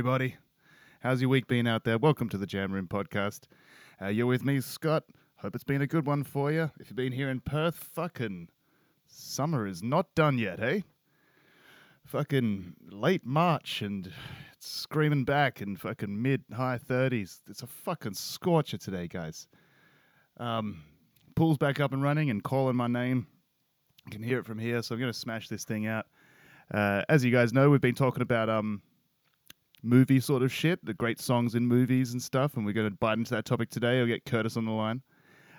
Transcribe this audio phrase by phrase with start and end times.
[0.00, 0.36] Everybody.
[1.02, 1.98] How's your week been out there?
[1.98, 3.40] Welcome to the Jam Room podcast.
[4.00, 5.04] Uh, you're with me, Scott.
[5.36, 6.70] Hope it's been a good one for you.
[6.80, 8.48] If you've been here in Perth, fucking
[9.06, 10.84] summer is not done yet, hey?
[12.06, 14.10] Fucking late March and
[14.54, 17.40] it's screaming back in fucking mid high 30s.
[17.46, 19.48] It's a fucking scorcher today, guys.
[20.38, 20.82] Um,
[21.36, 23.26] pool's back up and running and calling my name.
[24.06, 26.06] I can hear it from here, so I'm going to smash this thing out.
[26.72, 28.80] Uh, as you guys know, we've been talking about um,
[29.82, 32.96] movie sort of shit, the great songs in movies and stuff, and we're going to
[32.96, 34.00] bite into that topic today.
[34.00, 35.02] I'll get Kurtis on the line.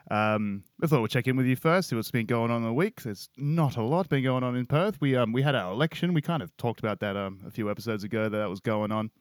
[0.10, 2.64] Um, I thought we'd check in with you first, see what's been going on in
[2.64, 3.02] the week.
[3.02, 5.00] There's not a lot been going on in Perth.
[5.00, 6.14] We um we had our election.
[6.14, 8.92] We kind of talked about that um a few episodes ago that that was going
[8.92, 9.12] on.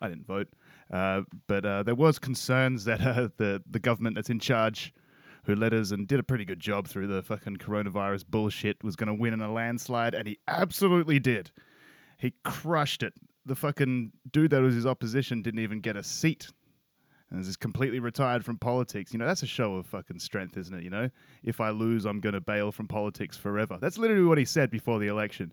[0.00, 0.48] I didn't vote,
[0.92, 4.92] uh, but uh, there was concerns that uh, the the government that's in charge,
[5.44, 8.96] who led us and did a pretty good job through the fucking coronavirus bullshit, was
[8.96, 11.50] going to win in a landslide, and he absolutely did.
[12.18, 13.12] He crushed it.
[13.46, 16.48] The fucking dude that was his opposition didn't even get a seat
[17.30, 19.12] and is completely retired from politics.
[19.12, 20.82] You know, that's a show of fucking strength, isn't it?
[20.82, 21.10] You know,
[21.42, 23.78] if I lose, I'm going to bail from politics forever.
[23.80, 25.52] That's literally what he said before the election.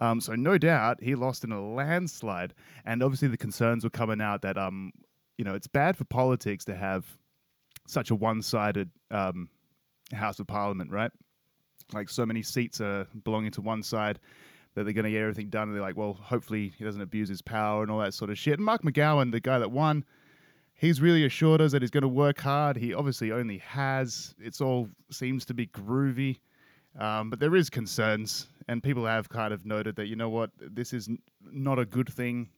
[0.00, 4.20] Um, so no doubt he lost in a landslide, and obviously the concerns were coming
[4.20, 4.92] out that um,
[5.38, 7.06] you know, it's bad for politics to have
[7.86, 9.48] such a one-sided um,
[10.12, 11.10] House of Parliament, right?
[11.92, 14.18] Like so many seats are belonging to one side
[14.78, 15.64] that they're going to get everything done.
[15.64, 18.38] And they're like, well, hopefully he doesn't abuse his power and all that sort of
[18.38, 18.54] shit.
[18.54, 20.04] And Mark McGowan, the guy that won,
[20.74, 22.76] he's really assured us that he's going to work hard.
[22.76, 24.36] He obviously only has.
[24.38, 26.38] It's all seems to be groovy,
[26.96, 30.50] um, but there is concerns, and people have kind of noted that you know what,
[30.60, 31.18] this is n-
[31.50, 32.48] not a good thing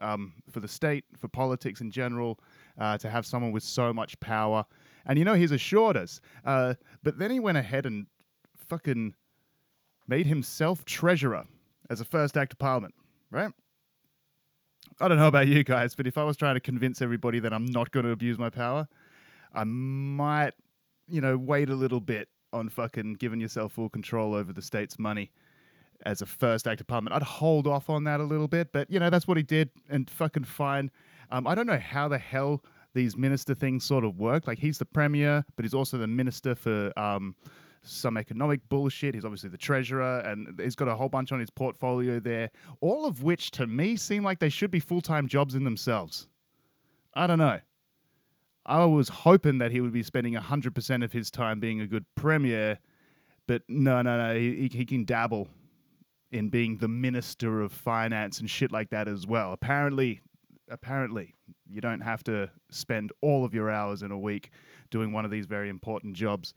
[0.00, 2.40] um, for the state, for politics in general,
[2.80, 4.64] uh, to have someone with so much power.
[5.06, 6.20] And you know, he's assured us.
[6.44, 6.74] Uh,
[7.04, 8.06] but then he went ahead and
[8.56, 9.14] fucking
[10.08, 11.44] made himself treasurer
[11.90, 12.94] as a first act of parliament,
[13.30, 13.52] right?
[15.00, 17.52] I don't know about you guys, but if I was trying to convince everybody that
[17.52, 18.88] I'm not going to abuse my power,
[19.54, 20.52] I might,
[21.08, 24.98] you know, wait a little bit on fucking giving yourself full control over the state's
[24.98, 25.30] money
[26.06, 27.14] as a first act of parliament.
[27.14, 29.70] I'd hold off on that a little bit, but you know, that's what he did
[29.88, 30.90] and fucking fine.
[31.30, 34.46] Um, I don't know how the hell these minister things sort of work.
[34.46, 37.34] Like he's the premier, but he's also the minister for um,
[37.82, 39.14] some economic bullshit.
[39.14, 42.50] He's obviously the treasurer, and he's got a whole bunch on his portfolio there.
[42.80, 46.28] All of which, to me, seem like they should be full time jobs in themselves.
[47.14, 47.60] I don't know.
[48.66, 52.04] I was hoping that he would be spending 100% of his time being a good
[52.14, 52.78] premier,
[53.46, 54.38] but no, no, no.
[54.38, 55.48] He, he can dabble
[56.32, 59.52] in being the minister of finance and shit like that as well.
[59.52, 60.20] Apparently,
[60.70, 61.34] apparently,
[61.70, 64.50] you don't have to spend all of your hours in a week
[64.90, 66.54] doing one of these very important jobs.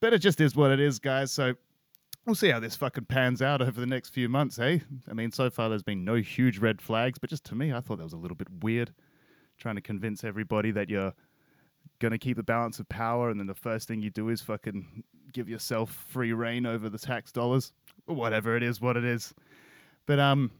[0.00, 1.32] But it just is what it is, guys.
[1.32, 1.54] So
[2.26, 4.78] we'll see how this fucking pans out over the next few months, eh?
[5.08, 7.80] I mean, so far there's been no huge red flags, but just to me, I
[7.80, 8.92] thought that was a little bit weird.
[9.58, 11.12] Trying to convince everybody that you're
[12.00, 15.04] gonna keep the balance of power, and then the first thing you do is fucking
[15.32, 17.72] give yourself free reign over the tax dollars.
[18.06, 19.32] Whatever it is, what it is.
[20.06, 20.50] But um,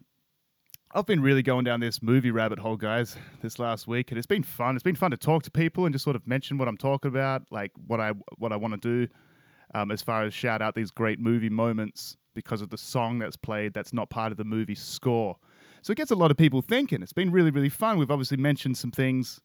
[0.96, 4.28] I've been really going down this movie rabbit hole, guys, this last week, and it's
[4.28, 4.76] been fun.
[4.76, 7.08] It's been fun to talk to people and just sort of mention what I'm talking
[7.08, 9.12] about, like what I what I want to do,
[9.74, 13.36] um, as far as shout out these great movie moments because of the song that's
[13.36, 15.36] played that's not part of the movie score.
[15.82, 17.02] So it gets a lot of people thinking.
[17.02, 17.98] It's been really really fun.
[17.98, 19.40] We've obviously mentioned some things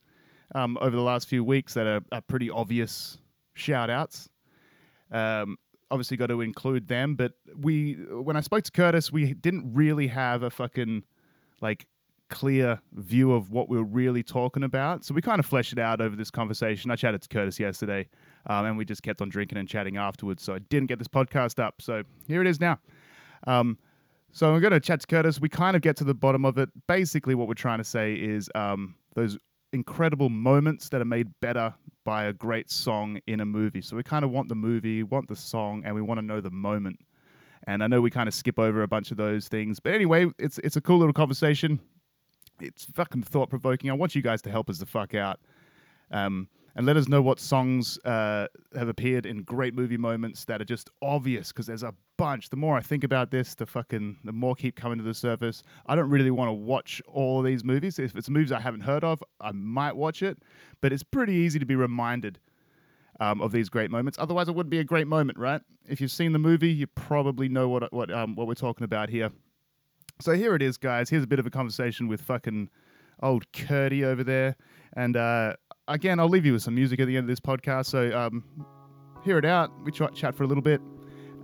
[0.54, 3.18] um, over the last few weeks that are, are pretty obvious
[3.56, 4.30] shout outs.
[5.12, 5.58] Um,
[5.90, 10.06] obviously got to include them, but we when I spoke to Kurtis, we didn't really
[10.06, 11.06] have a fucking
[11.62, 11.88] like
[12.30, 15.04] clear view of what we're really talking about.
[15.04, 16.92] So we kind of fleshed it out over this conversation.
[16.92, 18.08] I chatted to Kurtis yesterday,
[18.48, 20.44] um, and we just kept on drinking and chatting afterwards.
[20.44, 21.82] So I didn't get this podcast up.
[21.82, 22.80] So here it is now.
[23.48, 23.78] Um,
[24.32, 25.42] so I'm going to chat to Kurtis.
[25.42, 26.70] We kind of get to the bottom of it.
[26.88, 29.38] Basically, what we're trying to say is um, those
[29.74, 31.74] incredible moments that are made better
[32.06, 33.82] by a great song in a movie.
[33.82, 36.42] So we kind of want the movie, want the song, and we want to know
[36.42, 37.00] the moment.
[37.68, 40.28] And I know we kind of skip over a bunch of those things, but anyway,
[40.38, 41.80] it's it's a cool little conversation.
[42.62, 43.90] It's fucking thought provoking.
[43.90, 45.40] I want you guys to help us the fuck out,
[46.12, 50.62] um, and let us know what songs uh, have appeared in great movie moments that
[50.62, 51.50] are just obvious.
[51.50, 52.50] Because there's a bunch.
[52.50, 55.64] The more I think about this, the fucking the more keep coming to the surface.
[55.88, 58.00] I don't really want to watch all these movies.
[58.00, 60.38] If it's movies I haven't heard of, I might watch it,
[60.82, 62.40] but it's pretty easy to be reminded
[63.20, 64.18] um, of these great moments.
[64.20, 65.62] Otherwise, it wouldn't be a great moment, right?
[65.88, 69.10] If you've seen the movie, you probably know what what um, what we're talking about
[69.10, 69.32] here.
[70.22, 71.10] So here it is, guys.
[71.10, 72.70] Here's a bit of a conversation with fucking
[73.22, 74.56] old Curdy over there,
[74.94, 75.54] and uh,
[75.88, 77.88] again, I'll leave you with some music at the end of this podcast.
[77.88, 78.44] So um,
[79.24, 79.72] hear it out.
[79.84, 80.82] We ch- chat for a little bit.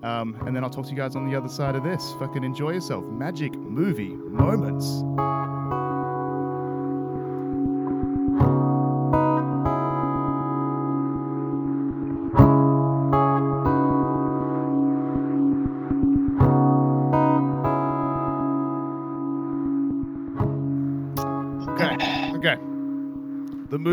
[0.04, 2.14] Um, and then I'll talk to you guys on the other side of this.
[2.20, 3.04] Fucking enjoy yourself.
[3.06, 5.02] Magic movie moments.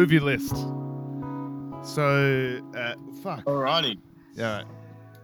[0.03, 0.57] Movie list.
[1.95, 3.45] So, uh, fuck.
[3.45, 4.01] Alrighty.
[4.35, 4.51] Yeah.
[4.51, 4.67] All right.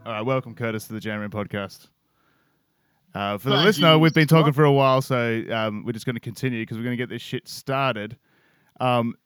[0.06, 0.20] All right.
[0.20, 1.88] Welcome, Kurtis, to the Jam Room podcast.
[3.12, 5.90] Uh, for the Thank listener, you, we've been talking for a while, so um, we're
[5.90, 8.16] just going to continue because we're going to get this shit started.
[8.78, 9.16] Um,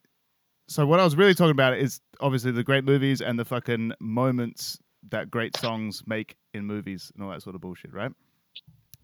[0.69, 3.93] so what I was really talking about is obviously the great movies and the fucking
[4.01, 4.79] moments
[5.11, 8.11] that great songs make in movies and all that sort of bullshit, right?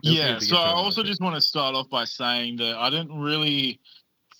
[0.02, 0.38] It'll Yeah.
[0.38, 3.80] So I also just want to start off by saying that I didn't really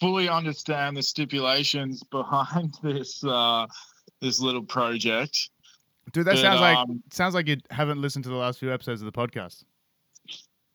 [0.01, 3.67] fully understand the stipulations behind this uh,
[4.21, 5.51] this little project.
[6.13, 8.73] Dude, that but, sounds like um, sounds like you haven't listened to the last few
[8.73, 9.65] episodes of the podcast.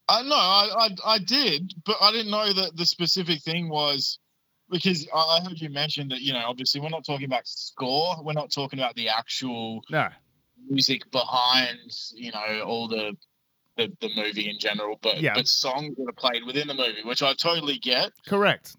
[0.10, 4.20] I no, I, I I did, but I didn't know that the specific thing was
[4.70, 8.18] because I I heard you mention that you know obviously we're not talking about score,
[8.24, 10.10] we're not talking about the actual No.
[10.70, 11.80] music behind
[12.14, 13.16] you know all the
[13.78, 15.34] the, the movie in general, but Yeah.
[15.34, 18.12] but songs that are played within the movie, which I totally get.
[18.28, 18.76] Correct.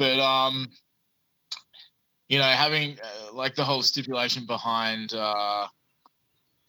[0.00, 0.66] But um
[2.30, 5.66] you know having uh, like the whole stipulation behind uh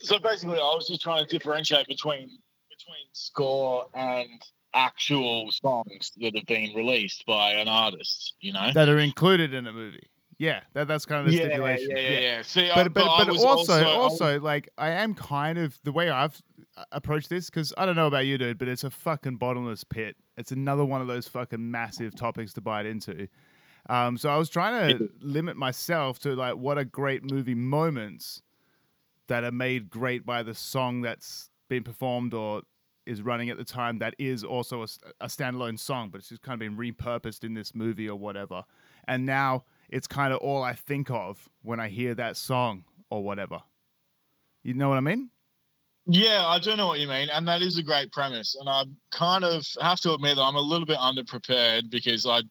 [0.02, 2.30] so basically i was just trying to differentiate between
[2.70, 4.28] between score and
[4.74, 9.66] actual songs that have been released by an artist you know That are included in
[9.66, 10.11] a movie.
[10.42, 11.92] Yeah, that, that's kind of the yeah, stipulation.
[11.92, 12.42] yeah, yeah, yeah.
[12.42, 16.10] See, I- but but, but also also, was- like I am kind of the way
[16.10, 16.42] I've
[16.76, 19.84] uh, approached this because I don't know about you, dude, but it's a fucking bottomless
[19.84, 20.16] pit.
[20.38, 23.28] It's another one of those fucking massive topics to bite into.
[23.88, 28.42] Um, so I was trying to limit myself to like what are great movie moments
[29.28, 32.64] that are made great by the song that's been performed or
[33.06, 36.56] is running at the time that is also a standalone song, but it's just kind
[36.56, 38.64] of been repurposed in this movie or whatever.
[39.08, 43.24] And now it's kind of all I think of when I hear that song or
[43.24, 43.62] whatever.
[44.64, 45.30] You know what I mean?
[46.08, 48.84] yeah i do know what you mean and that is a great premise and i
[49.12, 52.42] kind of have to admit that i'm a little bit underprepared because i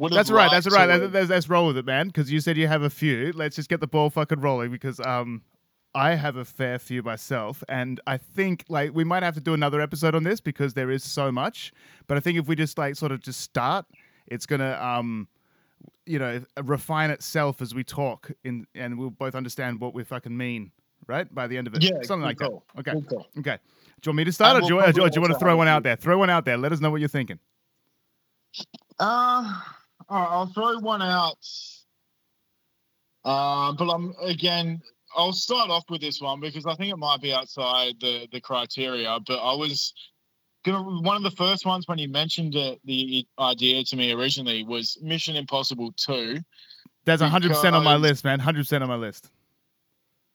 [0.00, 0.50] would have That's right.
[0.50, 0.88] That's right.
[0.88, 2.06] Let's, let's, let's roll with it, man.
[2.06, 3.32] Because you said you have a few.
[3.34, 4.70] Let's just get the ball fucking rolling.
[4.70, 5.42] Because um,
[5.94, 9.52] I have a fair few myself, and I think like we might have to do
[9.52, 11.72] another episode on this because there is so much.
[12.06, 13.84] But I think if we just like sort of just start,
[14.26, 15.28] it's gonna um,
[16.06, 20.36] you know, refine itself as we talk, in and we'll both understand what we fucking
[20.36, 20.72] mean,
[21.06, 21.32] right?
[21.34, 22.64] By the end of it, Yeah, something like call.
[22.74, 22.88] that.
[22.88, 23.00] Okay.
[23.08, 23.26] Call.
[23.38, 23.58] Okay.
[24.00, 25.14] Do you want me to start, or do you, or do you- or probably do
[25.16, 25.96] you want to throw one out there?
[25.96, 26.56] Throw one out there.
[26.56, 27.38] Let us know what you're thinking.
[28.98, 29.60] Uh,
[30.08, 31.36] all right, I'll throw one out.
[33.24, 34.80] Um, but I'm again.
[35.16, 38.40] I'll start off with this one because I think it might be outside the the
[38.40, 39.18] criteria.
[39.26, 39.92] But I was
[40.66, 44.98] one of the first ones when you mentioned it, the idea to me originally was
[45.02, 46.38] Mission Impossible Two.
[47.04, 48.38] There's hundred percent on my list, man.
[48.40, 49.30] Hundred percent on my list.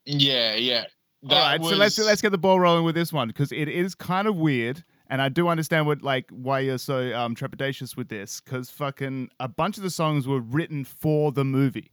[0.05, 0.85] Yeah, yeah.
[1.29, 3.95] All right, so let's let's get the ball rolling with this one because it is
[3.95, 8.09] kind of weird, and I do understand what like why you're so um, trepidatious with
[8.09, 11.91] this because fucking a bunch of the songs were written for the movie.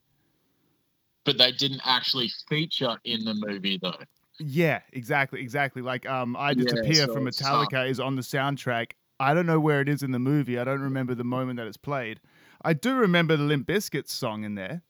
[1.25, 3.97] but they didn't actually feature in the movie though.
[4.39, 5.83] Yeah, exactly, exactly.
[5.83, 7.27] Like um, I Yeah, disappear so from.
[7.27, 8.93] Metallica is on the soundtrack.
[9.21, 10.59] I don't know where it is in the movie.
[10.59, 12.21] I don't remember the moment that it's played.
[12.65, 14.83] I do remember the Limp Bizkit song in there.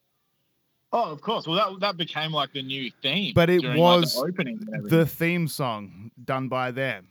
[0.93, 1.47] Oh, of course.
[1.47, 3.33] Well, that that became like the new theme.
[3.35, 4.61] But it during, like, was the opening.
[4.85, 7.09] The theme song done by them.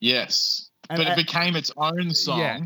[0.00, 0.70] Yes.
[0.90, 2.40] And but I- it became its own song.
[2.40, 2.60] Yeah.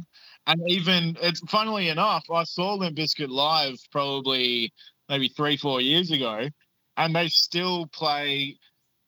[0.47, 4.73] And even it's funnily enough, I saw Limp Bizkit live probably
[5.11, 6.49] maybe three, four years ago,
[6.99, 8.59] and they still play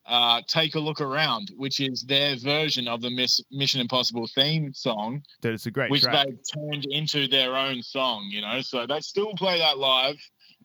[0.07, 4.73] uh, "Take a Look Around," which is their version of the Miss, Mission Impossible theme
[4.73, 6.27] song, Dude, it's a great which track.
[6.27, 8.25] they've turned into their own song.
[8.31, 10.17] You know, so they still play that live,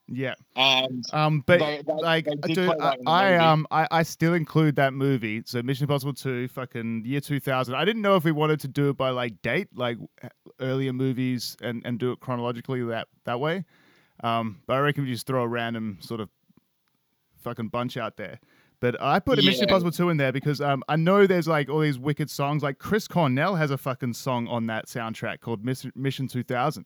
[0.08, 0.34] Yeah.
[0.56, 4.34] and Um, but They- they- like, they dude, I, that I um, I, I still
[4.34, 5.44] include that movie.
[5.46, 7.76] So Mission Impossible Two, fucking year two thousand.
[7.76, 9.98] I didn't know if we wanted to do it by like date, like
[10.60, 13.66] earlier movies, and and do it chronologically that that way.
[14.24, 16.30] Um, but I reckon we just throw a random sort of
[17.46, 18.40] fucking bunch out there.
[18.82, 19.64] But I put a Mission Yeah.
[19.76, 22.62] Impossible 2 in there because um, I know there's like all these wicked songs.
[22.62, 26.86] Like Chris Cornell has a fucking song on that soundtrack called Miss- Mission 2000.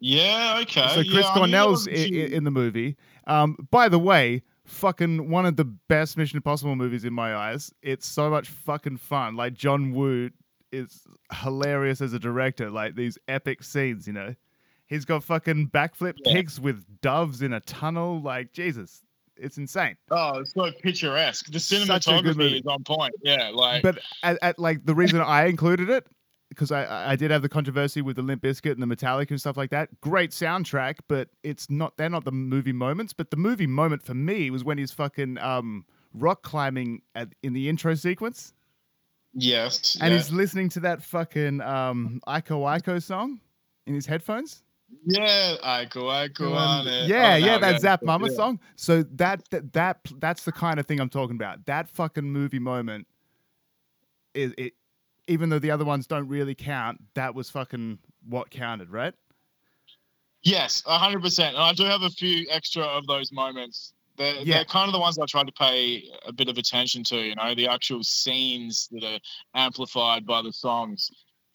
[0.00, 0.88] yeah, okay.
[0.88, 2.96] So Chris there Cornell's i- a i- few- in the movie.
[3.26, 7.72] Um, by the way, fucking one of the best Mission Impossible movies in my eyes.
[7.82, 9.36] It's so much fucking fun.
[9.36, 10.30] Like John Woo
[10.72, 11.02] is
[11.42, 12.70] hilarious as a director.
[12.70, 14.34] Like these epic scenes, you know.
[14.86, 16.32] He's got fucking backflip Yeah.
[16.32, 18.22] kicks with doves in a tunnel.
[18.22, 19.02] Like Jesus,
[19.40, 19.96] It's insane.
[20.10, 21.50] Oh, it's so picturesque.
[21.50, 22.56] The Such a good movie.
[22.56, 23.14] cinematography is on point.
[23.22, 26.06] Yeah, like But at, at like the reason I included it
[26.48, 29.40] because I I did have the controversy with the Limp Bizkit and the Metallica and
[29.40, 30.00] stuff like that.
[30.00, 31.96] Great soundtrack, but it's not.
[31.96, 33.12] They're not the movie moments.
[33.12, 37.52] But the movie moment for me was when he's fucking um rock climbing at in
[37.52, 38.54] the intro sequence,
[39.34, 40.16] yes, and yeah.
[40.16, 43.40] he's listening to that fucking um Iko Iko song
[43.86, 44.62] in his headphones.
[45.04, 47.08] Yeah, I go, I go on it.
[47.08, 48.34] Yeah, Oh, yeah, no, that Zap Mama yeah.
[48.34, 48.60] song.
[48.76, 51.66] So that, that that that's the kind of thing I'm talking about.
[51.66, 53.06] That fucking movie moment
[54.34, 54.74] is it.
[55.26, 59.12] Even though the other ones don't really count, that was fucking what counted, right?
[60.42, 61.54] Yes, hundred percent.
[61.54, 63.92] And I do have a few extra of those moments.
[64.16, 64.54] They're, Yeah.
[64.54, 67.16] they're kind of the ones I try to pay a bit of attention to.
[67.18, 69.18] You know, the actual scenes that are
[69.54, 71.10] amplified by the songs.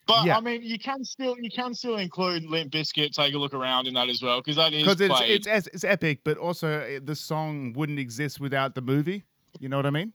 [0.06, 0.38] But Yeah.
[0.38, 3.12] I mean, you can still you can still include Limp Bizkit.
[3.14, 5.68] Take a look around in that as well because that is Because it's, it's it's
[5.68, 9.24] it's epic, but also uh, the song wouldn't exist without the movie.
[9.60, 10.12] You know what I mean?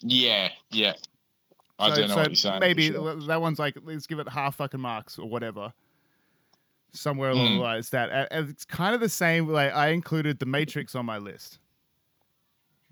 [0.00, 0.92] yeah, yeah.
[1.78, 2.60] I so, don't know so what you're saying.
[2.60, 3.14] maybe sure.
[3.26, 5.72] that one's like let's give it half fucking marks or whatever.
[6.92, 7.56] Somewhere along Mm.
[7.56, 9.46] the lines that and- it's kind of the same.
[9.48, 11.58] Like I included the Matrix on my list,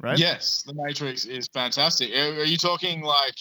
[0.01, 0.19] right?
[0.19, 2.11] Yes, The Matrix is fantastic.
[2.15, 3.37] Are you talking like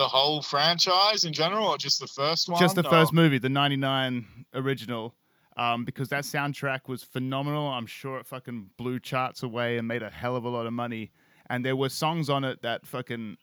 [0.00, 2.58] the whole franchise in general, or just the first one?
[2.58, 5.14] just the or- first movie, the '99 original,
[5.58, 7.68] um, because that soundtrack was phenomenal.
[7.68, 10.72] I'm sure it fucking blew charts away and made a hell of a lot of
[10.72, 11.12] money.
[11.50, 13.36] And there were songs on it that fucking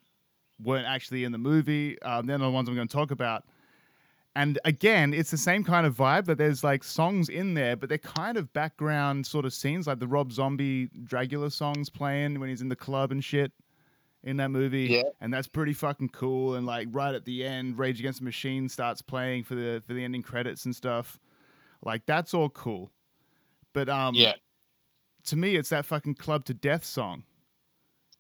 [0.63, 2.01] weren't actually in the movie.
[2.01, 3.43] Um, they're the ones I'm going to talk about.
[4.35, 7.89] And again, it's the same kind of vibe that there's like songs in there, but
[7.89, 12.49] they're kind of background sort of scenes, like the Rob Zombie Dragula songs playing when
[12.49, 13.51] he's in the club and shit
[14.24, 14.86] in that movie.
[14.86, 15.03] Yeah.
[15.21, 16.55] And that's pretty fucking cool.
[16.55, 19.93] And like right at the end, Rage Against the Machine starts playing for the for
[19.93, 21.19] the ending credits and stuff.
[21.83, 22.91] Like that's all cool.
[23.74, 24.33] But um Yeah,
[25.25, 27.24] to me it's that fucking Clubbed to Death song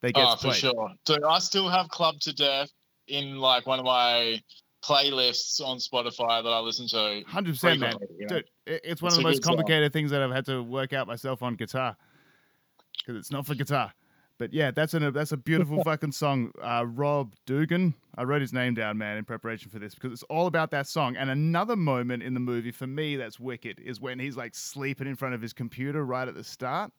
[0.01, 0.55] They get oh, for played.
[0.55, 0.91] sure.
[1.07, 2.69] So I still have Clubbed to Death
[3.07, 4.41] in like one of my
[4.83, 7.23] playlists on Spotify that I listen to.
[7.27, 7.95] Hundred percent, man.
[8.17, 8.35] you know?
[8.37, 9.55] Dude, it's one It's of the most good song.
[9.57, 11.97] complicated things that I've had to work out myself on guitar
[12.99, 13.91] because it's not for guitar.
[14.39, 16.51] But yeah, that's a that's a beautiful fucking song.
[16.61, 20.23] Uh, Rob Dougan, I wrote his name down, man, in preparation for this because it's
[20.23, 21.15] all about that song.
[21.17, 25.07] And another moment in the movie for me that's wicked is when he's like sleeping
[25.07, 26.91] in front of his computer right at the start.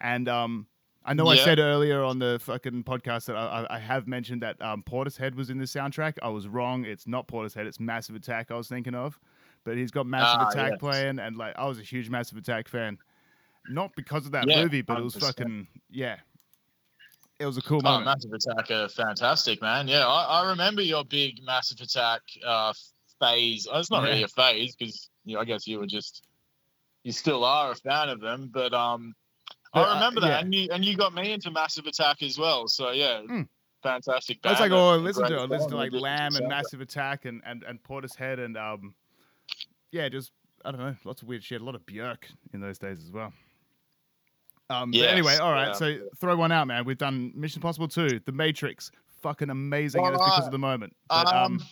[0.00, 0.66] And um,
[1.04, 4.42] I know I said earlier on the fucking podcast that I, I- I have mentioned
[4.42, 6.14] that um, Portishead was in the soundtrack.
[6.22, 6.84] I was wrong.
[6.84, 7.64] It's not Portishead.
[7.66, 8.50] It's Massive Attack.
[8.50, 9.18] I was thinking of,
[9.64, 10.80] but he's got Massive Ah, Attack yes.
[10.80, 12.98] playing, and like I was a huge Massive Attack fan,
[13.70, 16.16] not because of that Yeah, movie, but it was fucking yeah.
[17.40, 18.04] It was a cool Oh, moment.
[18.06, 19.88] Massive Attack are fantastic, man.
[19.88, 22.72] Yeah, I, I remember your big Massive Attack uh,
[23.20, 23.66] phase.
[23.70, 26.22] Oh, It's not really a phase because you know, I guess you were just
[27.02, 29.14] you still are a fan of them, but um,
[29.72, 30.38] But, uh, I remember that, yeah.
[30.40, 32.68] and you and you got me into Massive Attack as well.
[32.68, 33.48] So yeah, Mm.
[33.82, 34.40] fantastic.
[34.42, 35.50] That's band like oh, listen to it.
[35.50, 38.94] Listen to like Lamb and Massive Attack and and and Portishead and um,
[39.90, 40.30] yeah, just
[40.64, 41.60] I don't know, lots of weird shit.
[41.60, 43.32] A lot of Björk in those days as well.
[44.70, 45.68] Um, but anyway, all right.
[45.68, 45.72] yeah.
[45.74, 46.84] So throw one out, man.
[46.84, 48.90] We've done Mission Impossible two, The Matrix,
[49.22, 50.94] fucking amazing, and it's because of the moment.
[51.08, 51.62] But, um, Um,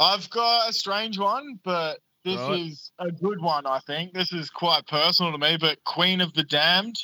[0.00, 2.60] I've got a strange one, but this Right.
[2.60, 3.66] is a good one.
[3.66, 5.56] I think this is quite personal to me.
[5.60, 6.96] But Queen of the Damned.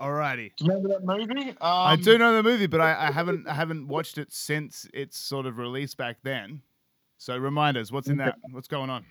[0.00, 0.52] alrighty.
[0.56, 1.50] Do you remember that movie?
[1.50, 4.86] Um, I do know the movie, but I, I haven't I haven't watched it since
[4.94, 6.62] its sort of release back then.
[7.18, 8.36] So remind us, what's in that?
[8.50, 9.04] What's going on?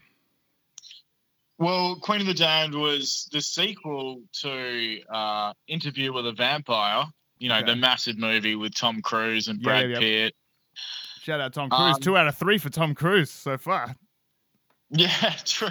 [1.62, 7.06] Well, Queen of the Damned was the sequel to uh, Interview with a Vampire.
[7.38, 7.68] You know, Okay.
[7.68, 10.00] the massive movie with Tom Cruise and Brad yeah, yeah.
[10.00, 10.36] Pitt.
[11.22, 11.96] Shout out Tom Cruise.
[11.96, 13.96] Um, Two out of three for Tom Cruise so far.
[14.90, 15.10] Yeah,
[15.46, 15.70] true.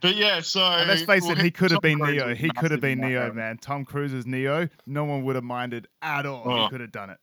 [0.00, 2.34] but yeah, so And let's face well, it, he could have been Cruise Neo.
[2.36, 3.58] He could have been Neo, man.
[3.58, 4.68] Tom Cruise is Neo.
[4.86, 6.44] No one would have minded at all.
[6.44, 6.68] He Oh.
[6.68, 7.18] could have done it.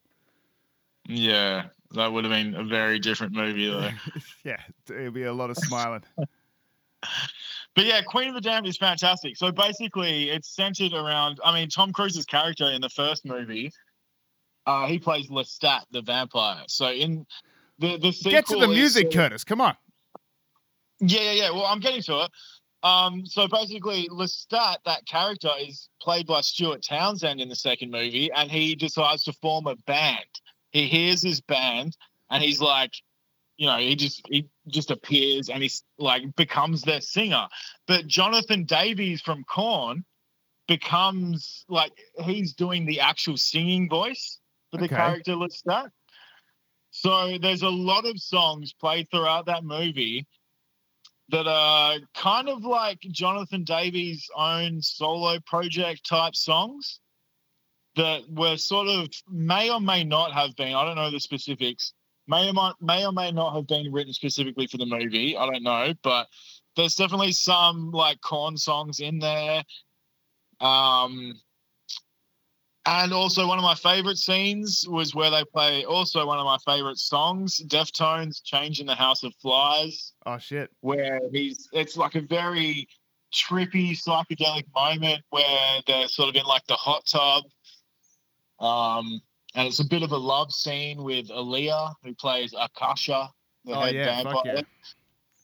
[1.08, 3.90] Yeah, that would have been a very different movie though.
[4.44, 4.58] yeah,
[4.90, 6.04] it'd be a lot of smiling.
[7.76, 9.36] But yeah, Queen of the Damned is fantastic.
[9.36, 11.40] So basically, it's centered around.
[11.44, 13.72] I mean, Tom Cruise's character in the first movie,
[14.66, 16.64] uh, he plays Lestat, the vampire.
[16.68, 17.26] So in
[17.80, 19.46] the the sequel Get to the music, of- Kurtis.
[19.46, 19.76] Come on.
[21.02, 21.50] Yeah, yeah, yeah.
[21.52, 22.32] Well, I'm getting to it.
[22.84, 28.32] Um, so basically, Lestat, that character, is played by Stuart Townsend in the second movie,
[28.32, 30.24] and he decides to form a band.
[30.72, 31.98] He hears his band,
[32.30, 32.94] and he's like,
[33.58, 37.48] you know, he just he just appears and he's like becomes their singer.
[37.88, 40.04] But Jonathan Davis from Korn
[40.68, 41.92] becomes like
[42.24, 44.40] he's doing the actual singing voice
[44.72, 44.96] for the Okay.
[44.96, 45.90] character Lestat.
[46.92, 50.26] So there's a lot of songs played throughout that movie
[51.30, 57.00] that are kind of like Jonathan Davis' own solo project type songs
[57.96, 60.74] that were sort of may or may not have been.
[60.74, 61.94] I don't know the specifics.
[62.28, 65.38] May or may, may or may not have been written specifically for the movie.
[65.38, 66.28] I don't know, but
[66.76, 69.64] there's definitely some like Korn songs in there.
[70.60, 71.40] Um,
[72.88, 76.58] and also one of my favorite scenes was where they play also one of my
[76.66, 80.70] favorite songs, Deftones, Change in the House of Flies, Oh shit.
[80.82, 82.88] where he's it's like a very
[83.34, 87.44] trippy psychedelic moment where they're sort of in like the hot tub.
[88.60, 89.20] Um
[89.56, 93.30] and it's a bit of a love scene with Aaliyah, who plays Akasha,
[93.66, 94.42] the Oh head yeah, vampire.
[94.46, 94.62] yeah.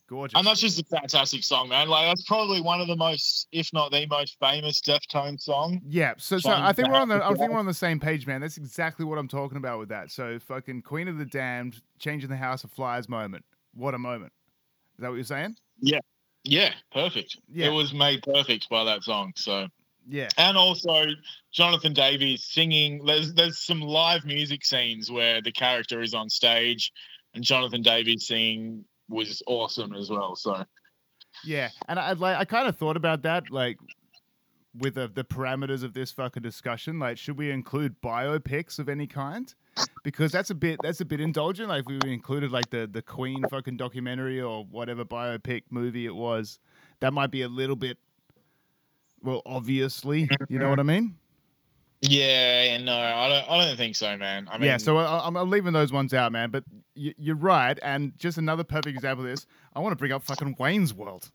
[0.08, 0.38] Gorgeous.
[0.38, 1.88] And that's just a fantastic song, man.
[1.88, 5.80] Like that's probably one of the most, if not the most famous Deftones song.
[5.88, 8.28] Yeah, so so I think we're on the I think we're on the same page,
[8.28, 8.42] man.
[8.42, 10.12] That's exactly what I'm talking about with that.
[10.12, 13.46] So fucking Queen of the Damned, Change in the House of Flies moment.
[13.74, 14.34] What a moment.
[14.98, 15.56] Is that what you're saying?
[15.80, 16.00] Yeah.
[16.44, 17.38] Yeah, perfect.
[17.50, 17.68] Yeah.
[17.68, 19.32] It was made perfect by that song.
[19.38, 19.68] So
[20.12, 20.28] Yeah.
[20.38, 21.06] and also
[21.54, 23.06] Jonathan Davis singing.
[23.06, 26.92] There's there's some live music scenes where the character is on stage,
[27.34, 30.36] and Jonathan Davis singing was awesome as well.
[30.36, 30.66] So
[31.46, 33.78] Yeah, and I like I kind of thought about that, like
[34.78, 37.00] with the, the parameters of this fucking discussion.
[37.00, 39.54] Like, should we include biopics of any kind?
[40.04, 41.70] Because that's a bit that's a bit indulgent.
[41.70, 46.16] Like, if we included like the the Queen fucking documentary or whatever biopic movie it
[46.16, 46.60] was,
[47.00, 47.98] that might be a little bit.
[49.24, 51.16] Well, obviously, you know what I mean.
[52.02, 54.48] yeah, no, I don't I don't think so, man.
[54.52, 56.50] I mean, yeah, so I, I'm, I'm leaving those ones out, man.
[56.50, 56.64] But
[56.96, 59.46] y- you're right, and just another perfect example of this.
[59.76, 61.30] I want to bring up fucking Wayne's World.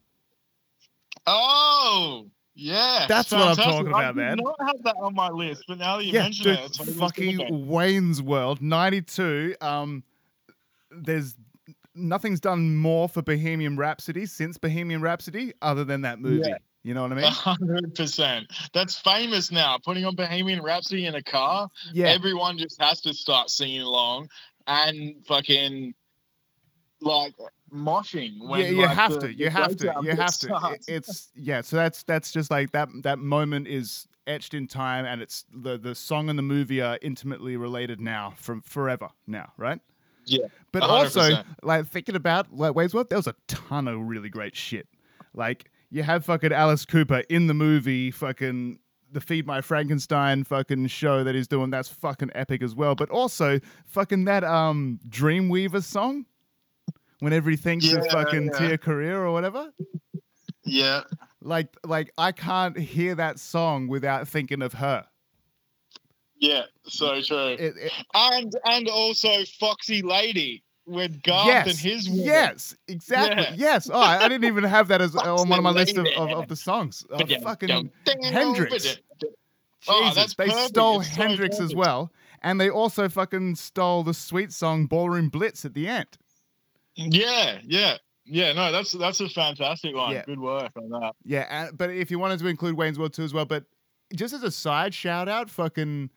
[1.27, 2.27] oh.
[2.59, 3.73] Yeah, That's what I'm fantastic.
[3.75, 4.37] talking I about, did man.
[4.39, 6.95] not have that on my list, but now that you yeah, mention dude, it, it's
[6.97, 7.67] fucking.
[7.69, 9.57] Wayne's World '92.
[9.61, 10.03] Um,
[10.91, 11.35] there's
[11.95, 16.49] nothing's done more for Bohemian Rhapsody since Bohemian Rhapsody, other than that movie.
[16.49, 16.57] Yeah.
[16.87, 17.25] You know what I mean?
[17.33, 18.47] hundred percent.
[18.73, 19.77] That's famous now.
[19.85, 24.29] Putting on Bohemian Rhapsody in a car, Yeah, everyone just has to start singing along
[24.69, 25.95] and fucking
[27.01, 27.35] like
[27.75, 28.39] moshing.
[28.39, 29.35] When, yeah, you like, have the- to.
[29.35, 29.95] You have to.
[30.01, 30.71] You have to.
[30.75, 31.61] It- It's yeah.
[31.63, 32.89] So that's that's just like that.
[33.03, 37.01] That moment is etched in time, and it's the the song and the movie are
[37.03, 39.81] intimately related now from forever now, right?
[40.25, 43.89] Yeah, But a hundred also, like thinking about like Wayne's World, there was a ton
[43.89, 44.87] of really great shit.
[45.35, 48.79] Like you have fucking Alice Cooper in the movie, fucking
[49.13, 51.71] the Feed My Frankenstein fucking show that he's doing.
[51.71, 52.95] That's fucking epic as well.
[52.95, 56.27] But also, fucking that um Dreamweaver song.
[57.21, 58.59] Whenever he thinks of fucking yeah.
[58.59, 59.73] Tia Carrere or whatever,
[60.65, 61.01] yeah,
[61.41, 65.07] like like I can't hear that song without thinking of her.
[66.39, 66.65] yeah.
[66.85, 67.57] So true.
[67.59, 72.25] It, it, And and also Foxy Lady with Garth yes, and his woman.
[72.25, 73.43] yes, exactly.
[73.43, 73.55] Yeah.
[73.57, 73.91] Yes.
[73.93, 76.31] Oh, I, I didn't even have that as on one of my list of, of,
[76.31, 77.05] of the songs.
[77.11, 77.91] Uh, oh, Ba-dum, fucking
[78.23, 78.99] Hendrix.
[79.89, 80.69] Oh, Jesus, they perfect.
[80.69, 85.29] stole It's so Hendrix as well, and they also fucking stole the sweet song "Ballroom
[85.29, 86.09] Blitz" at the end.
[86.95, 88.53] Yeah, yeah, yeah.
[88.53, 90.13] No, that's that's a fantastic one.
[90.13, 90.25] Yeah.
[90.25, 91.15] Good work on that.
[91.25, 93.65] Yeah, and, but if you wanted to include Wayne's World too as well, but
[94.15, 96.11] just as a side shout out, fucking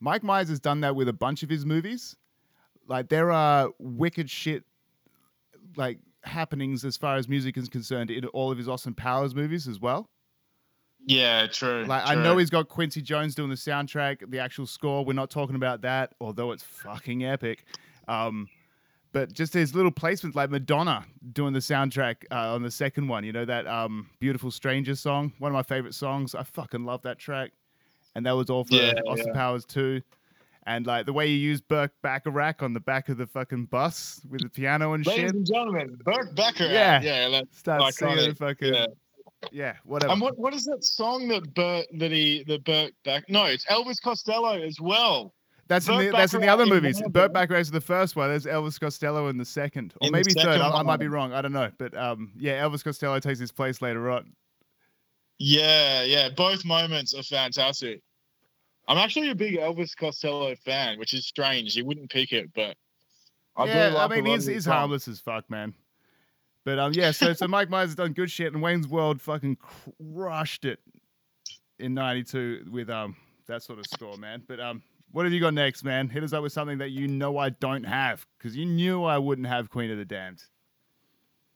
[0.00, 2.14] Mike Myers has done that with a bunch of his movies.
[2.86, 4.64] Like there are wicked shit,
[5.76, 9.68] like happenings as far as music is concerned in all of his Austin Powers movies
[9.68, 10.08] as well.
[11.04, 11.84] Yeah, true.
[11.86, 15.04] Like I know he's got Quincy Jones doing the soundtrack, the actual score.
[15.04, 17.64] We're not talking about that, although it's fucking epic.
[18.08, 18.48] Um,
[19.12, 23.24] but just his little placements, like Madonna doing the soundtrack uh, on the second one.
[23.24, 26.34] You know that um, "Beautiful Stranger" song, one of my favorite songs.
[26.34, 27.52] I fucking love that track,
[28.16, 29.34] and that was all for Yeah, Austin yeah.
[29.34, 30.02] Powers too.
[30.66, 34.20] And like the way you use Burt Bacharach on the back of the fucking bus
[34.28, 36.64] with the piano and Ladies shit, and gentlemen, Burt Becker.
[36.66, 37.00] Yeah.
[37.00, 37.28] yeah.
[37.28, 38.86] That's start singing fucking yeah,
[39.52, 39.74] Yeah.
[39.84, 40.12] whatever.
[40.12, 43.24] And what what is that song that Burt that he that Burt back?
[43.28, 45.32] No, it's Elvis Costello as well.
[45.68, 47.00] That's in the that's in the other movies.
[47.00, 47.32] Burt them.
[47.32, 48.28] Bacharach's the first one.
[48.28, 50.60] There's Elvis Costello in the second, or In maybe third.
[50.60, 51.32] I, I might be wrong.
[51.32, 54.32] I don't know, but um, yeah, Elvis Costello takes his place later on.
[55.38, 56.28] Yeah, yeah.
[56.36, 58.00] Both moments are fantastic.
[58.88, 61.74] I'm actually a big Elvis Costello fan, which is strange.
[61.74, 62.76] You wouldn't pick it, but
[63.56, 65.74] I yeah, I mean he's he's harmless as fuck, man.
[66.64, 69.56] But um, yeah, so so Mike Myers has done good shit, and Wayne's World fucking
[70.14, 70.80] crushed it
[71.78, 74.42] in '92 with um that sort of score, man.
[74.46, 76.08] But um, what have you got next, man?
[76.08, 79.18] Hit us up with something that you know I don't have, because you knew I
[79.18, 80.42] wouldn't have Queen of the Damned.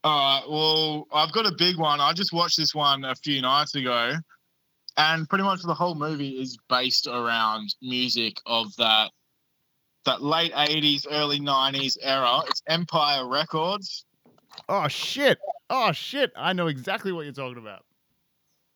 [0.03, 0.49] All right.
[0.49, 2.01] Well, I've got a big one.
[2.01, 4.15] I just watched this one a few nights ago,
[4.97, 9.11] and pretty much the whole movie is based around music of that
[10.05, 12.43] that late '80s, early '90s era.
[12.49, 14.05] It's Empire Records.
[14.69, 15.39] Oh shit!
[15.69, 16.33] Oh shit!
[16.37, 17.85] I know exactly what you're talking about.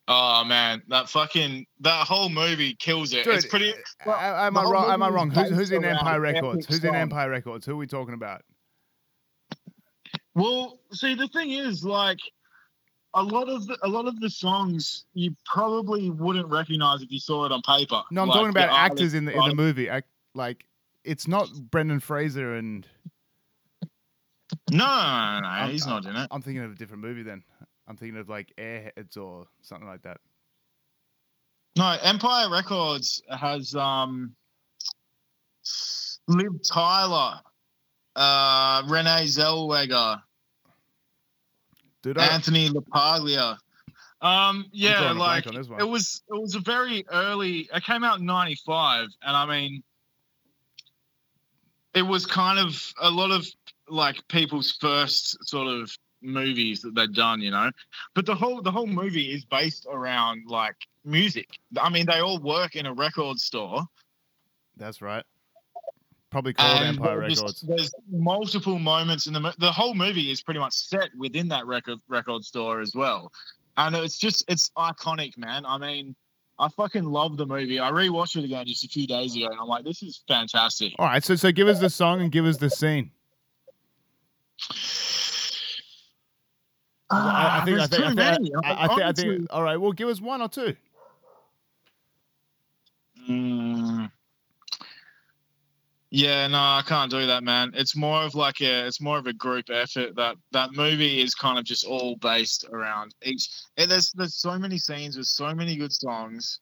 [0.07, 3.25] Oh man, that fucking that whole movie kills it.
[3.25, 3.73] Dude, it's pretty.
[4.07, 4.91] uh, am I wrong?
[4.91, 5.31] Am I wrong?
[5.31, 6.67] Who's, who's in Empire Records?
[6.67, 6.95] Who's in.
[6.95, 7.65] Empire Records?
[7.65, 8.43] Who are we talking about?
[10.35, 12.19] Well, see, the thing is, like,
[13.15, 17.21] a lot of the, a lot of the songs you probably wouldn't recognize if you
[17.21, 18.03] saw it on paper.
[18.11, 19.89] No, I'm Like, talking about actors in the in the movie.
[19.89, 20.67] Act, like
[21.05, 22.87] it's not Brendan Fraser and
[24.71, 26.29] No, no, no, he's not in it.
[26.31, 27.43] I'm thinking of a different movie then.
[27.87, 30.19] I'm thinking of like Airheads or something like that.
[31.77, 34.35] No, Empire Records has um,
[36.29, 37.41] Liv Tyler,
[38.17, 40.23] uh, Renee Zellweger,
[42.05, 43.57] Dude, I, Anthony LaPaglia.
[44.21, 47.67] Um, yeah, drawing a blank like it was it was a very early.
[47.73, 49.83] It came out in '95, and I mean,
[51.95, 53.47] it was kind of a lot of
[53.89, 55.91] like people's first sort of
[56.21, 57.71] movies that they'd done, you know.
[58.15, 61.49] But the whole the whole movie is based around like music.
[61.81, 63.81] I mean, they all work in a record store.
[64.77, 65.25] that's right.
[66.35, 67.61] Probably called and Empire there's- Records.
[67.61, 72.01] There's multiple moments in the the whole movie is pretty much set within that record
[72.09, 73.31] record store as well,
[73.77, 75.65] and it's just it's iconic, man.
[75.65, 76.17] I mean,
[76.59, 77.79] I fucking love the movie.
[77.79, 80.93] I rewatched it again just a few days ago, and I'm like, this is fantastic.
[80.99, 83.13] All right, so so give us the song and give us the scene.
[87.11, 88.51] I, I Ah, think I think I think.
[88.65, 89.77] I, I, think I think all right.
[89.77, 90.75] Well, give us one or two.
[93.31, 94.11] Mm.
[96.17, 97.73] Yeah, no, I can't do that, man.
[97.75, 100.15] It's more of like a, it's more of a group effort.
[100.15, 103.49] That that movie is kind of just all based around each.
[103.79, 106.61] And there's there's so many scenes with so many good songs.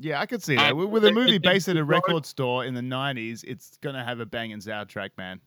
[0.00, 0.70] Yeah, I could see that.
[0.72, 4.02] And With, a movie it- based at a record store in the '90s, it's gonna
[4.04, 5.40] have a banging soundtrack, man.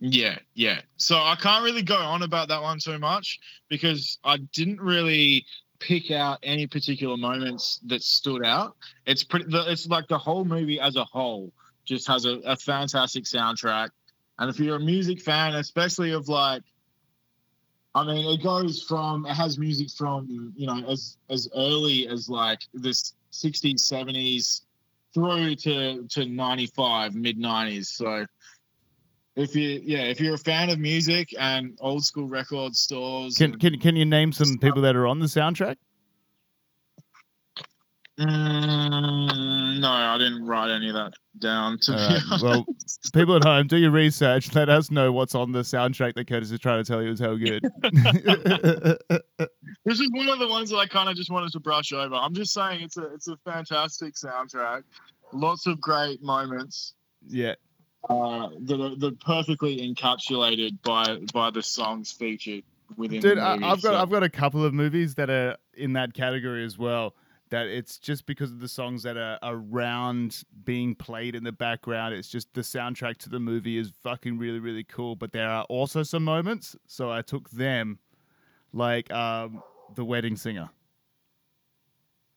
[0.00, 0.80] Yeah, yeah.
[0.96, 5.44] So I can't really go on about that one too much because I didn't really
[5.80, 8.74] pick out any particular moments that stood out.
[9.04, 9.50] It's pretty.
[9.50, 11.52] the- It's like the whole movie as a whole
[11.92, 13.90] just has a, a fantastic soundtrack.
[14.38, 16.62] And if you're a music fan, especially of like,
[17.94, 22.28] I mean, it goes from it has music from you know as as early as
[22.28, 24.62] like this 60s, 70s
[25.14, 27.86] through to to 95, mid 90s.
[27.86, 28.24] So
[29.36, 33.52] if you yeah if you're a fan of music and old school record stores Can
[33.52, 35.76] and- can can you name some people that are on the soundtrack?
[38.20, 42.66] Mm, no i didn't write any of that down right, well,
[43.14, 44.54] people at home, do your research.
[44.54, 47.20] Let us know what's on the soundtrack that Kurtis is trying to tell you is
[47.20, 47.62] how good.
[49.86, 52.14] this is one of the ones that i kind of just wanted to brush over
[52.14, 54.82] i'm just saying it's a it's a fantastic soundtrack
[55.32, 56.94] lots of great moments
[57.28, 57.54] yeah,
[58.10, 62.64] uh, that are that are perfectly encapsulated by by the songs featured
[62.96, 63.64] within dude, movie.
[63.64, 66.76] I've got So- I've got a couple of movies that are in that category as
[66.76, 67.14] well.
[67.52, 72.14] That it's just because of the songs that are around being played in the background.
[72.14, 75.16] It's just the soundtrack to the movie is fucking really really cool.
[75.16, 77.98] But there are also some moments, so I took them,
[78.72, 79.62] like um,
[79.94, 80.70] the Wedding Singer.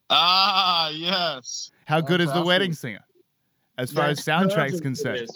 [0.10, 3.04] ah yes How good is the Wedding Singer?
[3.78, 5.28] As far as soundtracks concerned.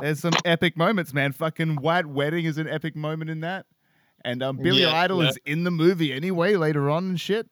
[0.00, 1.32] There's some epic moments, man.
[1.32, 3.66] Fucking White Wedding is an epic moment in that.
[4.24, 5.30] And um, Billy Yeah, Idol yeah.
[5.30, 7.46] is in the movie anyway later on and shit.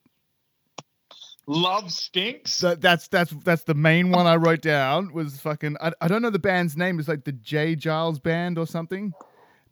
[1.46, 5.92] Love stinks So that's that's that's the main one I wrote down was fucking I,
[6.00, 6.98] I don't know the band's name.
[7.00, 9.12] It's like the J Geils band or something.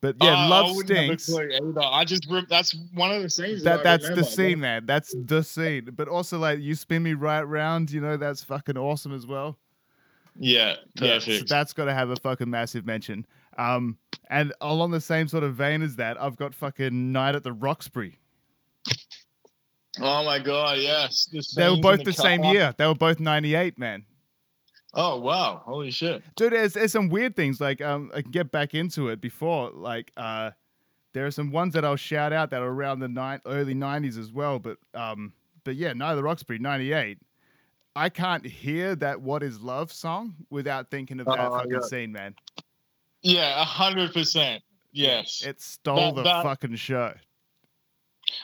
[0.00, 1.30] But yeah, I Love a Stinks.
[1.32, 3.62] I just that's one of the scenes.
[3.62, 4.86] That I that's the scene, man.
[4.86, 5.90] That's the scene.
[5.94, 9.58] But also like you spin me right round, you know, that's fucking awesome as well.
[10.36, 11.48] Yeah, Yeah, so perfect.
[11.50, 13.26] that's got to have a fucking massive mention.
[13.58, 13.98] Um,
[14.30, 17.52] and along the same sort of vein as that, I've got fucking Night at the
[17.52, 18.18] Roxbury.
[19.98, 21.28] Oh my god, yes.
[21.32, 22.74] The They were both in the same year.
[22.78, 24.04] They were both 98, man.
[24.94, 26.22] Oh wow, holy shit.
[26.36, 27.60] Dude, there's, there's some weird things.
[27.60, 29.70] Like, um, I can get back into it before.
[29.70, 30.50] Like, uh,
[31.12, 34.16] there are some ones that I'll shout out that are around the ni- early 90s
[34.18, 34.58] as well.
[34.58, 35.32] But, um,
[35.64, 37.18] but yeah, Night at Roxbury, 98.
[37.96, 41.80] I can't hear that "What Is Love" song without thinking of that Oh, fucking yeah.
[41.80, 42.34] scene, man.
[43.22, 44.62] Yeah, a hundred percent.
[44.92, 45.42] Yes.
[45.44, 47.14] It stole That- the that- fucking show.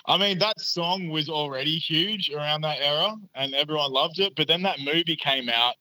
[0.07, 4.35] I mean, that song was already huge around that era, and everyone loved it.
[4.37, 5.75] But then that movie came out,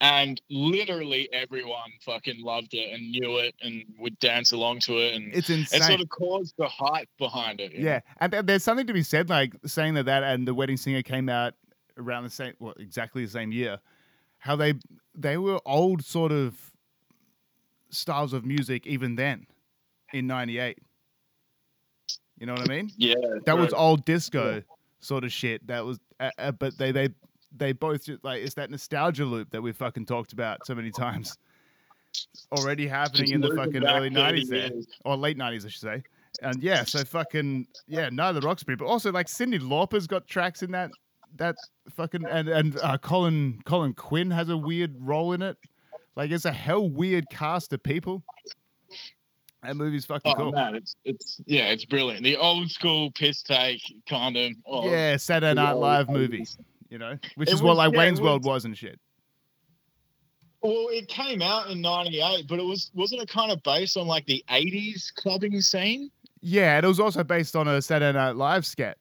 [0.00, 5.14] and literally everyone fucking loved it and knew it and would dance along to it,
[5.14, 5.82] and It's insane.
[5.82, 7.72] it sort of caused the hype behind it.
[7.72, 7.90] you know?
[7.90, 10.76] Yeah, and th- there's something to be said, like saying that that and the Wedding
[10.76, 11.54] Singer came out
[11.96, 13.78] around the same, well, exactly the same year.
[14.38, 14.74] How they
[15.16, 16.54] they were old sort of
[17.90, 19.46] styles of music even then,
[20.12, 20.78] in '98.
[22.40, 22.90] You know what I mean?
[22.96, 23.14] Yeah,
[23.46, 24.62] That was old disco
[25.00, 25.66] sort of shit.
[25.66, 27.08] That was, uh, uh, but they they
[27.56, 30.90] they both just like it's that nostalgia loop that we've fucking talked about so many
[30.90, 31.36] times.
[32.52, 34.70] Already happening in the fucking early nineties there,
[35.04, 36.02] or late nineties, I should say.
[36.42, 40.62] And yeah, so fucking yeah, Night at Roxbury, but also like Cyndi Lauper's got tracks
[40.62, 40.90] in that
[41.36, 41.56] that
[41.90, 45.56] fucking and and uh, Colin Colin Quinn has a weird role in it.
[46.16, 48.22] Like it's a hell weird cast of people.
[49.62, 50.52] That movie's fucking Oh cool.
[50.52, 52.22] man, it's it's yeah, it's brilliant.
[52.22, 54.52] The old school piss take kind of.
[54.66, 56.46] Oh, yeah, Saturday Night Live movie,
[56.90, 59.00] you know, which is what like yeah, Wayne's World was- was and shit.
[60.60, 64.06] Well, it came out in '98, but it was wasn't it kind of based on
[64.06, 66.10] like the '80s clubbing scene?
[66.40, 68.96] Yeah, and it was also based on a Saturday Night Live skit,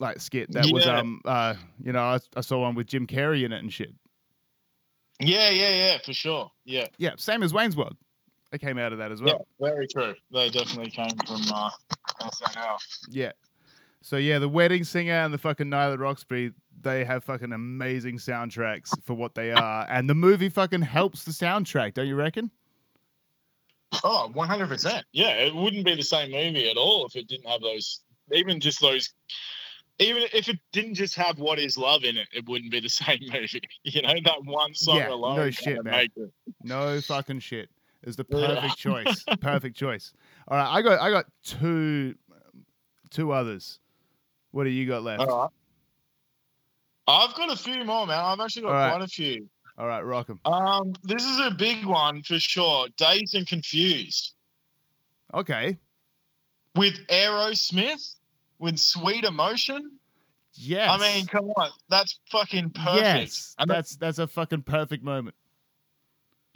[0.00, 3.44] like skit that was um uh you know I, I saw one with Jim Carrey
[3.44, 3.92] in it and shit.
[5.20, 6.50] Yeah, yeah, yeah, for sure.
[6.64, 7.96] Yeah, Yeah, same as Wayne's World.
[8.56, 9.46] It came out of that as well.
[9.60, 10.14] yeah, very true.
[10.32, 11.68] They definitely came from uh,
[12.22, 12.78] SNL.
[13.10, 13.32] Yeah.
[14.00, 18.16] So yeah, the Wedding Singer and the fucking Night at Roxbury, they have fucking amazing
[18.16, 22.50] soundtracks for what they are, and the movie fucking helps the soundtrack, don't you reckon?
[24.02, 25.04] Oh, 100 percent.
[25.12, 28.00] Yeah, it wouldn't be the same movie at all if it didn't have those.
[28.32, 29.12] Even just those.
[29.98, 32.88] Even if it didn't just have "What Is Love" in it, it wouldn't be the
[33.02, 33.60] same movie.
[33.84, 35.36] You know, that one song Yeah, alone.
[35.36, 35.92] kinda shit, man.
[35.92, 36.30] make it.
[36.62, 37.68] No fucking shit.
[38.06, 39.24] Is the perfect choice.
[39.40, 40.12] Perfect choice.
[40.46, 42.14] All right, I got I got two
[43.10, 43.80] two others.
[44.52, 45.22] What do you got left?
[45.22, 45.50] All right.
[47.08, 48.18] I've got a few more, man.
[48.18, 48.90] I've actually got All right.
[48.92, 49.48] quite a few.
[49.76, 50.38] All right, rock 'em.
[50.44, 52.86] Um, this is a big one for sure.
[52.96, 54.34] Dazed and Confused
[55.34, 55.76] Okay.
[56.76, 58.14] with Aerosmith
[58.60, 59.98] with Sweet Emotion.
[60.54, 60.88] Yes.
[60.90, 63.02] I mean, come on, that's fucking perfect.
[63.04, 63.54] yes.
[63.58, 65.34] And That's that's a fucking perfect moment.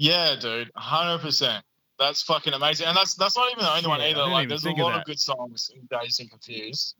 [0.00, 1.62] Yeah, dude, hundred percent.
[1.98, 4.24] That's fucking amazing, and that's that's not even the only one either.
[4.24, 6.96] Like, there's a think of lot of good songs in Dazed and Confused.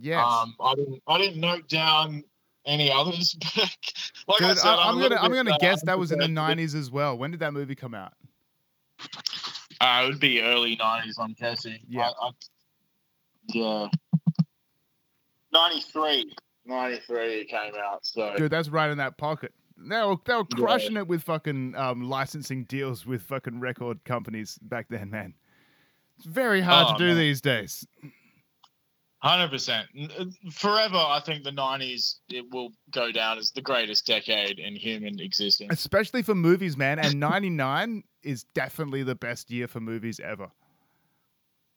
[0.00, 0.24] Yes.
[0.26, 2.24] Um, I didn't I didn't note down
[2.64, 3.76] any others, but
[4.28, 6.90] like I said, I'm, am gonna I'm gonna guess that was in the '90s as
[6.90, 7.18] well.
[7.18, 8.14] When did that movie come out?
[9.78, 11.18] Uh, it would be early nineties.
[11.20, 11.80] I'm guessing.
[11.86, 12.08] Yeah.
[12.18, 12.30] I, I,
[13.52, 13.88] yeah.
[15.52, 16.34] 93.
[16.64, 18.06] 93 it came out.
[18.06, 19.52] So Dude, that's right in that pocket.
[19.80, 20.64] They were, they were Yeah.
[20.64, 25.34] crushing it with fucking um, licensing deals with fucking record companies back then, man.
[26.16, 27.16] It's very hard Oh, to do man.
[27.18, 27.86] these days.
[29.20, 29.88] Hundred percent.
[30.52, 35.18] Forever, I think the nineties it will go down as the greatest decade in human
[35.18, 35.72] existence.
[35.72, 37.00] Especially for movies, man.
[37.00, 40.48] And 99 is definitely the best year for movies ever.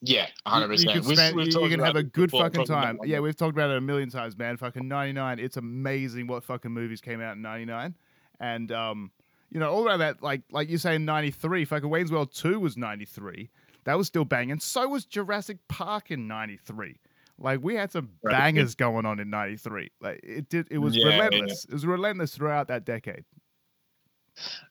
[0.04, 1.06] Yeah, You- hundred You, percent.
[1.06, 2.98] can, spend, you, you can have a good fucking time.
[3.04, 4.58] Yeah, we've talked about it a million times, man.
[4.58, 5.38] Fucking 99.
[5.40, 7.96] It's amazing what fucking movies came out in 99.
[8.40, 9.12] And, um,
[9.52, 12.60] you know, all around that, like like you say in 93, fucking Wayne's World 2
[12.60, 13.50] was 93.
[13.84, 14.60] That was still banging.
[14.60, 16.98] So was Jurassic Park in 93.
[17.38, 18.32] Like we had some Right.
[18.38, 19.92] bangers going on in 93.
[20.00, 21.16] Like it did it was Yeah, yeah.
[21.26, 21.66] relentless.
[21.66, 23.24] It was relentless throughout that decade.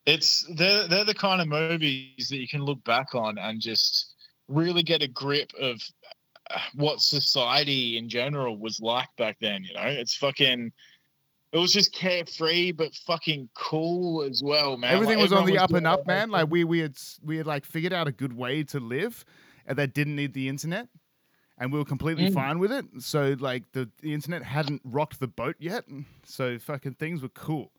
[0.07, 4.10] It's they're they're the kind of movies that you can look back on and just
[4.51, 5.81] really get a grip of
[6.51, 9.65] uh, what society in general was like back then.
[9.65, 10.73] You know, it's fucking.
[11.53, 14.95] It was just carefree, but fucking cool as well, man.
[14.95, 16.31] Everything Like, was on the up and up, man.
[16.31, 19.25] Like we we had we had like figured out a good way to live,
[19.67, 20.87] and that didn't need the internet,
[21.59, 22.35] and we were completely Mm.
[22.35, 22.85] fine with it.
[23.01, 25.85] So like the the internet hadn't rocked the boat yet,
[26.25, 27.73] so fucking things were cool.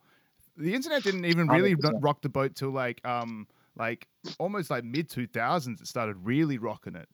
[0.57, 2.03] The internet didn't even really 100%.
[2.03, 4.07] rock the boat till like um like
[4.39, 5.81] almost like mid two thousands.
[5.81, 7.07] It started really rocking it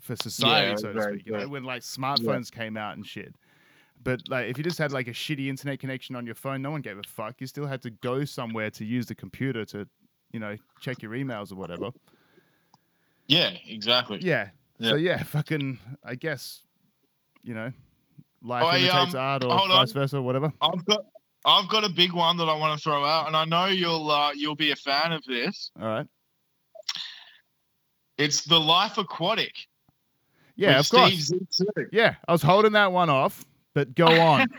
[0.00, 1.26] for society, Yeah, so to speak.
[1.26, 3.34] You know, when like smartphones came out and shit.
[4.04, 6.70] But like, if you just had like a shitty internet connection on your phone, no
[6.70, 7.40] one gave a fuck.
[7.40, 9.88] You still had to go somewhere to use the computer to,
[10.32, 11.90] you know, check your emails or whatever.
[13.26, 14.18] Yeah, exactly.
[14.22, 14.50] Yeah.
[14.78, 14.90] Yeah.
[14.90, 15.78] So yeah, fucking.
[16.04, 16.62] I guess,
[17.42, 17.72] you know,
[18.42, 19.94] life Oh, imitates um, art or vice on.
[19.94, 20.52] versa or whatever.
[20.60, 21.06] I've got
[21.46, 24.10] I've got a big one that I want to throw out, and I know you'll
[24.10, 25.70] uh, you'll be a fan of this.
[25.80, 26.06] All right.
[28.18, 29.54] It's the Life Aquatic.
[30.56, 31.32] Yeah, of course.
[31.92, 34.48] Yeah, I was holding that one off, but go on.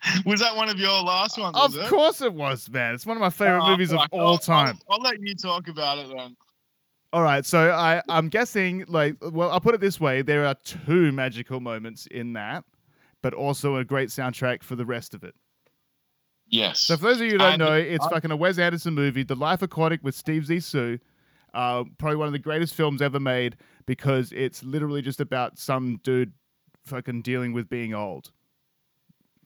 [0.24, 1.56] Was that one of your last ones?
[1.58, 1.88] of it?
[1.88, 2.94] course it was, man.
[2.94, 4.78] It's one of my favorite Oh, movies of all time.
[4.88, 6.36] I'll, I'll let you talk about it then.
[7.12, 10.54] All right, so I I'm guessing like well I'll put it this way: there are
[10.62, 12.64] two magical moments in that,
[13.22, 15.34] but also a great soundtrack for the rest of it.
[16.50, 16.80] Yes.
[16.80, 18.94] So for those of you who don't And know, it's I- fucking a Wes Anderson
[18.94, 20.98] movie, The Life Aquatic with Steve Zissou.
[21.54, 25.98] Uh, probably one of the greatest films ever made because it's literally just about some
[26.04, 26.32] dude
[26.84, 28.30] fucking dealing with being old.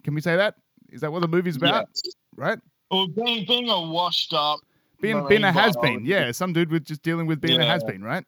[0.04, 0.56] Can we say that?
[0.90, 1.87] Is that what the movie's about?
[1.94, 2.14] Yes.
[2.37, 2.58] Right?
[2.90, 4.58] Well, being being a washed up,
[5.00, 6.04] Being being a has been.
[6.04, 8.24] yeah, some dude with just dealing with being a has been, right?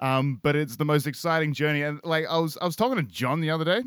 [0.00, 1.82] Um, but it's the most exciting journey.
[1.82, 3.82] And like I was, I was talking to John the other day.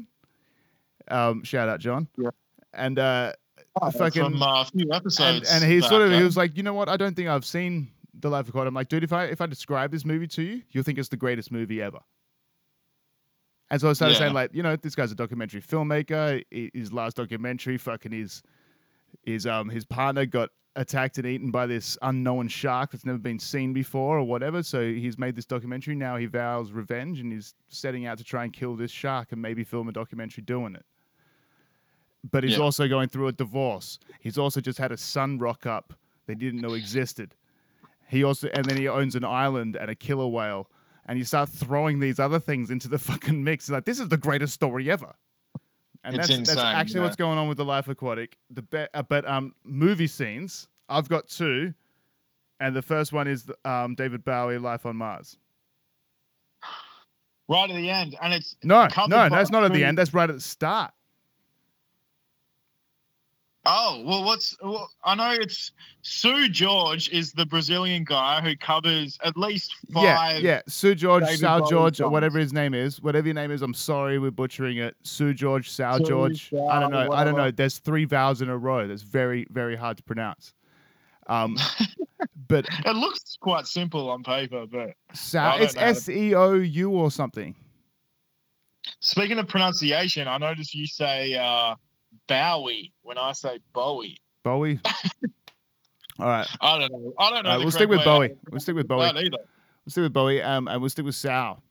[1.10, 2.08] Um, shout out John.
[2.18, 2.30] Yeah.
[2.74, 3.34] And uh,
[3.82, 5.50] Oh, fucking- from uh, a few and, episodes.
[5.52, 6.24] and he sort of he eh?
[6.24, 6.88] was like, you know what?
[6.88, 7.90] I don't think I've seen
[8.20, 8.70] The Life Aquatic.
[8.70, 11.10] I'm like, dude, if I if I describe this movie to you, you'll think it's
[11.10, 12.00] the greatest movie ever.
[13.72, 14.20] And so I started Yeah.
[14.20, 16.44] saying like, you know, this guy's a documentary filmmaker.
[16.74, 18.42] His last documentary, fucking his
[19.24, 23.40] his um his partner got attacked and eaten by this unknown shark that's never been
[23.40, 24.62] seen before or whatever.
[24.62, 25.96] So he's made this documentary.
[25.96, 29.42] Now he vows revenge and he's setting out to try and kill this shark and
[29.42, 30.86] maybe film a documentary doing it.
[32.32, 32.64] But he's Yeah.
[32.64, 34.00] also going through a divorce.
[34.20, 35.94] He's also just had a son rock up
[36.28, 37.36] they didn't know existed.
[38.08, 40.70] He also and then he owns an island and a killer whale.
[41.08, 43.66] And you start throwing these other things into the fucking mix.
[43.66, 45.14] It's like this is the greatest story ever.
[46.04, 47.04] And It's that's, that's actually yeah.
[47.06, 48.38] what's going on with the Life Aquatic.
[48.50, 50.68] The be- uh, but um movie scenes.
[50.90, 51.74] I've got two,
[52.60, 55.38] and the first one is the, um David Bowie Life on Mars.
[57.48, 59.98] right at the end, and it's No, no, that's not at the end.
[59.98, 60.92] That's right at the start.
[63.66, 64.24] Oh well.
[64.24, 69.76] What's well, I know it's Sue George is the Brazilian guy who covers at least
[69.94, 70.04] five.
[70.04, 70.38] yeah.
[70.38, 70.62] yeah.
[70.68, 73.02] Sue George, David Sal George, or whatever his name is.
[73.02, 74.96] Whatever your name is, I'm sorry we're butchering it.
[75.04, 76.52] Sue George, Sal Sue, George.
[76.54, 77.12] I don't Sal, know.
[77.12, 77.52] I don't know.
[77.52, 78.88] There's three vowels in a row.
[78.88, 80.54] That's very, very hard to pronounce.
[81.28, 81.58] Um,
[82.48, 85.76] but It looks quite simple on paper, but Sal, it's.
[85.76, 87.56] S E O U or something.
[89.00, 91.76] speaking of pronunciation, I noticed you say uh,
[92.28, 94.18] Bowie when I say Bowie.
[94.44, 94.80] Bowie.
[96.20, 96.48] All right.
[96.62, 97.14] I don't know.
[97.20, 97.50] I don't know.
[97.50, 98.04] All right, the we'll stick with.
[98.04, 98.36] Bowie.
[98.50, 99.06] We'll stick with Bowie.
[99.06, 99.30] either.
[99.32, 101.62] We'll stick with Bowie, um, and we'll stick with Sal.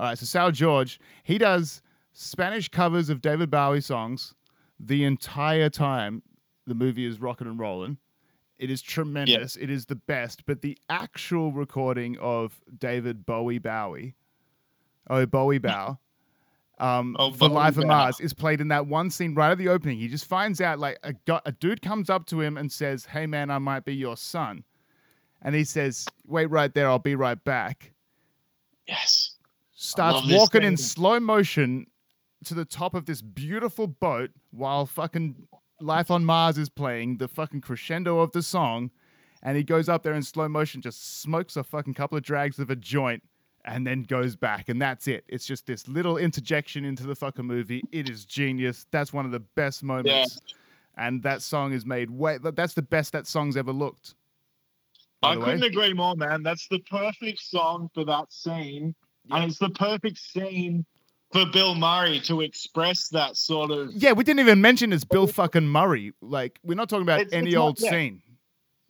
[0.00, 1.80] All right, so Sal George, he does
[2.12, 4.34] Spanish covers of David Bowie songs
[4.80, 6.22] the entire time
[6.66, 7.98] the movie is rocking and rolling.
[8.58, 9.56] It is tremendous.
[9.56, 14.14] It is the best, but the actual recording of David Bowie Bowie,
[15.10, 15.98] oh Bowie Bow,
[16.78, 19.68] um, Oh, for Life of Mars is played in that one scene right at the
[19.68, 19.98] opening.
[19.98, 21.14] He just finds out like a,
[21.46, 24.64] a dude comes up to him and says, "Hey man, I might be your son,"
[25.42, 27.92] and he says, "Wait right there, I'll be right back."
[28.86, 29.36] Yes.
[29.72, 31.86] starts walking in slow motion
[32.44, 35.34] to the top of this beautiful boat while fucking
[35.80, 38.90] Life on Mars is playing the fucking crescendo of the song.
[39.42, 42.58] And he goes up there in slow motion, just smokes a fucking couple of drags
[42.58, 43.22] of a joint,
[43.64, 44.68] and then goes back.
[44.68, 45.24] And that's it.
[45.28, 47.82] It's just this little interjection into the fucking movie.
[47.92, 48.86] It is genius.
[48.90, 50.40] That's one of the best moments.
[50.96, 52.38] And that song is made way.
[52.40, 54.14] That's the best that song's ever looked.
[55.22, 56.42] I couldn't agree more, man.
[56.42, 58.94] That's the perfect song for that scene.
[59.30, 60.84] And it's the perfect scene
[61.32, 65.26] for Bill Murray to express that sort of Yeah, we didn't even mention it's Bill
[65.26, 66.12] fucking Murray.
[66.20, 67.90] Like, we're not talking about It's- any it's not- old yeah.
[67.90, 68.22] scene.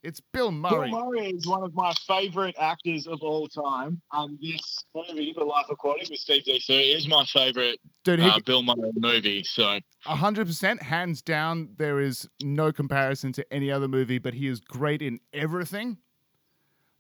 [0.05, 0.91] It's Bill Murray.
[0.91, 4.03] Bill Murray is one of my favorite actors of all time.
[4.13, 8.39] And this movie, The Life Aquatic with Steve Zissou, is my favorite Dude, he, uh,
[8.45, 9.43] Bill Murray movie.
[9.45, 14.61] So, 100%, hands down, there is no comparison to any other movie, but he is
[14.61, 15.97] great in everything.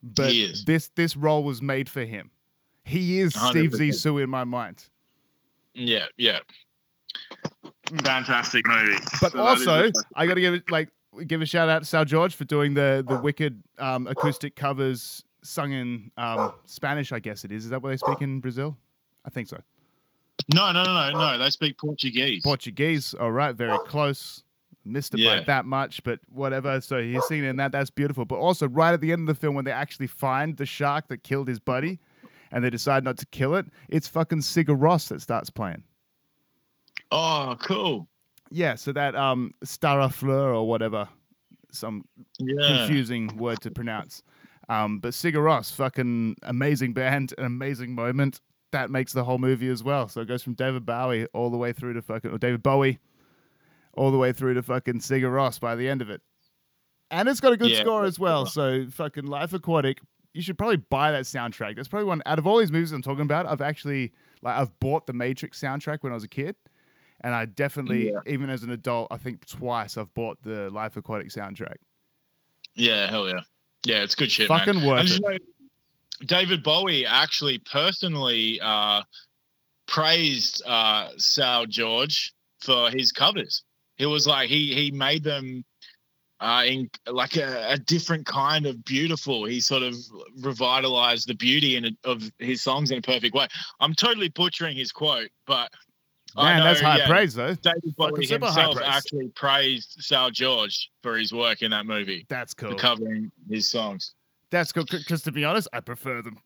[0.02, 0.64] But He is.
[0.64, 2.30] this this role was made for him.
[2.84, 3.78] He is Steve 100%.
[3.90, 4.84] Zissou in my mind.
[5.74, 6.38] yeah, yeah.
[8.02, 8.98] Fantastic movie.
[9.20, 10.88] But So also, I got to give it like
[11.26, 15.24] give a shout out to Sal George for doing the the wicked um, acoustic covers
[15.42, 17.12] sung in um, Spanish.
[17.12, 17.64] I guess it is.
[17.64, 18.76] Is that what they speak in Brazil?
[19.24, 19.58] I think so.
[20.52, 21.38] no, no, no, no, no.
[21.38, 22.42] They speak Portuguese.
[22.42, 23.14] Portuguese.
[23.14, 24.42] All right, very close.
[24.86, 26.78] Missed it by that much, but whatever.
[26.80, 27.72] So he's singing in that.
[27.72, 28.26] That's beautiful.
[28.26, 31.08] But also, right at the end of the film, when they actually find the shark
[31.08, 32.00] that killed his buddy,
[32.52, 35.82] and they decide not to kill it, it's fucking Sigur Rós that starts playing.
[37.10, 38.06] oh, cool.
[38.54, 38.76] Yeah.
[38.76, 41.08] So that um Starálfur or whatever,
[41.72, 42.04] some
[42.38, 42.66] Yeah.
[42.66, 44.22] confusing word to pronounce.
[44.68, 48.40] Um, but Sigur Rós, fucking amazing band, an amazing moment.
[48.72, 50.08] That makes the whole movie as well.
[50.08, 52.98] So it goes from David Bowie all the way through to fucking or David Bowie,
[53.94, 56.22] all the way through to fucking Sigur Rós by the end of it.
[57.10, 58.46] And it's got a good Yeah, score as well.
[58.46, 60.00] So fucking Life Aquatic.
[60.32, 61.76] You should probably buy that soundtrack.
[61.76, 63.46] That's probably one out of all these movies I'm talking about.
[63.46, 66.56] I've actually like I've bought the Matrix soundtrack when I was a kid,
[67.24, 68.20] and I definitely, Yeah.
[68.26, 71.76] even as an adult, I think twice I've bought the Life Aquatic soundtrack.
[72.76, 73.40] Yeah, hell yeah.
[73.84, 74.86] Yeah, it's good shit, Fucking man.
[74.86, 75.42] worth it.
[76.26, 79.02] David Bowie actually personally uh,
[79.86, 83.64] praised uh, Sal George for his covers.
[83.96, 85.64] He was like he he made them
[86.40, 89.44] uh, in like a, a different kind of beautiful.
[89.44, 89.94] He sort of
[90.40, 93.46] revitalized the beauty in a, of his songs in a perfect way.
[93.80, 95.70] I'm totally butchering his quote, but
[96.36, 97.54] Man, know, that's high yeah, praise though.
[97.54, 102.68] David Bowie himself actually praised Sal George for his work in that movie, That's for
[102.68, 102.76] cool.
[102.76, 104.14] covering his songs.
[104.50, 104.84] That's cool.
[104.90, 106.38] Because to be honest, I prefer them.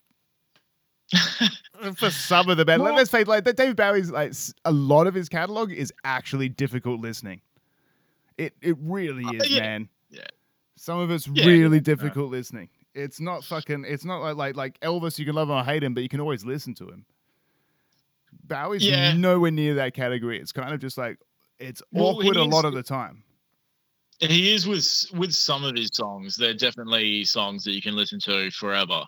[1.97, 3.57] For some of the band, Well- let's face like that.
[3.57, 4.33] David Bowie's like
[4.67, 7.41] a lot of his catalog is actually difficult listening.
[8.37, 9.61] It it really Uh, is, yeah.
[9.61, 9.89] man.
[10.11, 10.27] Yeah.
[10.77, 12.69] Some of it's Yeah, really difficult listening.
[12.95, 13.85] It's not fucking.
[13.89, 15.19] It's not like like like Elvis.
[15.19, 17.07] You can love him or hate him, but you can always listen to him.
[18.49, 19.13] Bowie's Yeah.
[19.15, 20.41] nowhere near that category.
[20.41, 21.19] It's kind of just like
[21.59, 23.23] it's Well, awkward a lot of the time.
[24.21, 26.37] he is with with some of his songs.
[26.37, 29.05] They're definitely songs that you can listen to forever.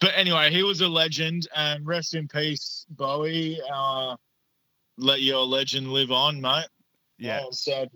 [0.00, 3.60] But anyway, he was a legend, and rest in peace, Bowie.
[3.72, 4.16] Uh,
[4.98, 6.66] let your legend live on, mate.
[7.18, 7.44] Yeah.
[7.52, 7.88] Sad.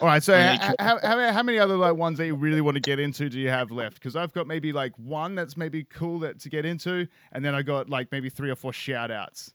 [0.00, 0.22] All right.
[0.22, 2.98] So Yeah, how, how, how many other like ones that you really want to get
[2.98, 3.94] into do you have left?
[3.96, 7.54] Because I've got maybe like one that's maybe cool that to get into, and then
[7.54, 9.52] I got like maybe three or four shout outs.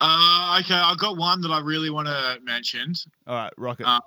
[0.00, 2.92] Uh, okay, I've got one that I really want to mention.
[3.26, 3.86] All right, rocket.
[3.86, 4.00] Uh,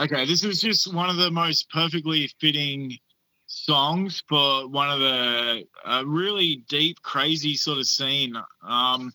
[0.00, 2.98] okay, this is just one of the most perfectly fitting
[3.46, 8.34] songs for one of the uh, really deep, crazy sort of scene.
[8.62, 9.12] Um,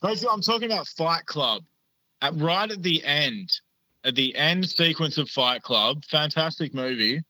[0.00, 1.62] basically, I'm talking about Fight Club.
[2.22, 3.50] At right at the end,
[4.04, 7.20] at the end sequence of Fight Club, fantastic movie.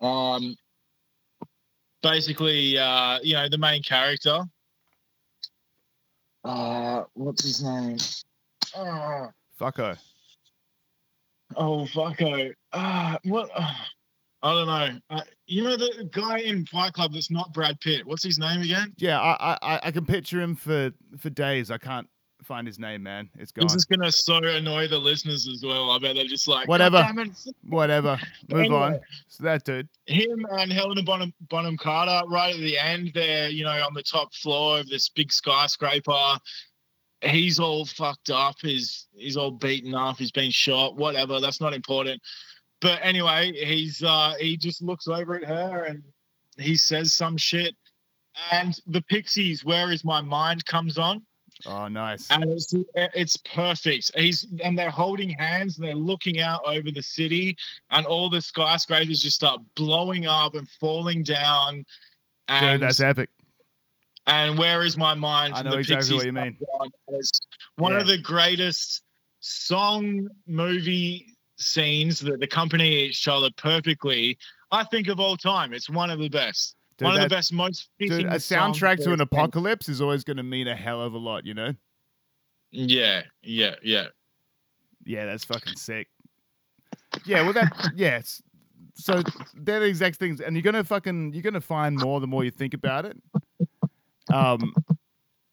[0.00, 0.56] Um,
[2.02, 4.42] basically, uh, you know, the main character.
[6.44, 7.98] Uh, what's his name?
[8.74, 9.28] Uh,
[9.60, 9.96] Fucko.
[11.56, 12.52] Oh, fucko.
[12.72, 13.50] Ah, what?
[13.54, 13.72] Uh,
[14.42, 15.00] I don't know.
[15.10, 18.06] Uh, you know the guy in Fight Club that's not Brad Pitt.
[18.06, 18.94] What's his name again?
[18.96, 21.70] Yeah, I, I I can picture him for for days.
[21.70, 22.08] I can't
[22.44, 23.28] find his name, man.
[23.38, 23.66] It's gone.
[23.66, 25.90] This is gonna so annoy the listeners as well.
[25.90, 26.98] I bet they're just like, Whatever.
[26.98, 28.18] "God damn it." Whatever.
[28.48, 29.00] Move on.
[29.28, 29.88] So that dude.
[30.06, 34.02] Him and Helena Bonham, Bonham Carter, right at the end, they're you know on the
[34.02, 36.38] top floor of this big skyscraper.
[37.22, 38.56] He's all fucked up.
[38.60, 40.18] He's he's all beaten up.
[40.18, 40.96] He's been shot.
[40.96, 41.40] Whatever.
[41.40, 42.20] That's not important.
[42.80, 46.02] But anyway, he's uh he just looks over at her and
[46.56, 47.74] he says some shit.
[48.52, 51.22] And the Pixies, "Where Is My Mind" comes on,
[51.66, 52.30] Oh, nice.
[52.30, 54.10] and it's it's perfect.
[54.16, 57.56] He's and they're holding hands and they're looking out over the city,
[57.90, 61.84] and all the skyscrapers just start blowing up and falling down.
[62.48, 63.30] And Dude, that's epic.
[64.26, 65.54] and where is my mind?
[65.54, 66.56] I know the exactly what you mean.
[66.56, 66.90] comes on.
[67.08, 67.40] It's
[67.76, 69.02] one of the greatest
[69.40, 74.38] song movie scenes that the company other perfectly.
[74.72, 75.72] I think of all time.
[75.72, 76.76] It's one of the best.
[77.00, 77.88] Dude, one of that- the best, most.
[77.98, 81.18] Dude, a soundtrack to an apocalypse is always going to mean a hell of a
[81.18, 81.74] lot, you know?
[82.70, 84.06] Yeah, yeah, yeah.
[85.04, 86.08] Yeah, that's fucking sick.
[87.24, 88.42] Yeah, well, that, yes.
[88.94, 89.22] So
[89.54, 92.50] they're the exact things, and you're gonna fucking, you're gonna find more the more you
[92.50, 93.16] think about it.
[94.32, 94.74] Um,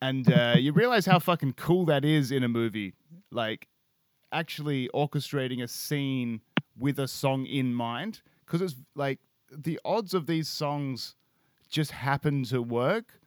[0.01, 2.93] and uh, you realize how fucking cool that is in a movie,
[3.31, 3.67] like
[4.33, 6.41] actually orchestrating a scene
[6.77, 9.19] with a song in mind, because it's like
[9.51, 11.15] the odds of these songs
[11.69, 13.19] just happen to work.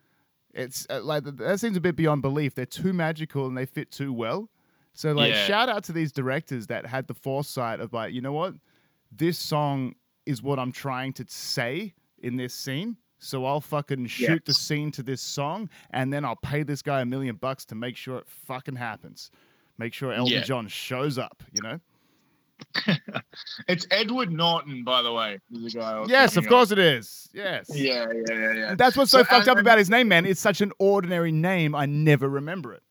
[0.52, 2.54] It's uh, like that seems a bit beyond belief.
[2.54, 4.48] They're too magical and they fit too well.
[4.94, 5.46] So like Yeah.
[5.46, 8.54] shout out to these directors that had the foresight of like, you know what?
[9.12, 9.94] This song
[10.26, 12.96] is what I'm trying to say in this scene.
[13.18, 17.00] So I'll fucking shoot the scene to this song and then I'll pay this guy
[17.02, 19.30] a million bucks to make sure it fucking happens.
[19.78, 20.42] Make sure Elton Yeah.
[20.42, 21.78] John shows up, you know?
[23.68, 25.38] It's Edward Norton, by the way.
[25.50, 27.28] the guy Yes, of course it is.
[27.32, 27.66] Yes.
[27.72, 28.74] Yeah, yeah, yeah, yeah.
[28.74, 30.26] That's what's so, So, fucked and- up about his name, man.
[30.26, 31.74] It's such an ordinary name.
[31.74, 32.82] I never remember it.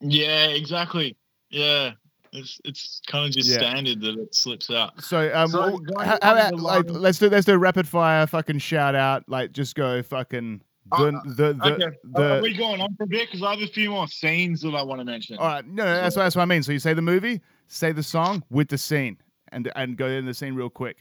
[0.00, 1.16] Yeah, exactly.
[1.50, 1.92] Yeah.
[2.32, 3.58] It's it's kind of just Yeah.
[3.58, 5.00] standard that it slips out.
[5.02, 8.26] So, um, So, well, how, how about like let's do let's do a rapid fire
[8.26, 9.22] fucking shout out.
[9.28, 11.72] Like, just go fucking the Uh, the the.
[11.74, 11.96] Okay.
[12.12, 13.28] the Are we going on for a bit?
[13.30, 15.38] Because I have a few more scenes that I want to mention.
[15.38, 16.62] all right, no, no, that's what, that's what I mean.
[16.64, 19.18] So you say the movie, say the song with the scene,
[19.52, 20.98] and and go in the scene real quick.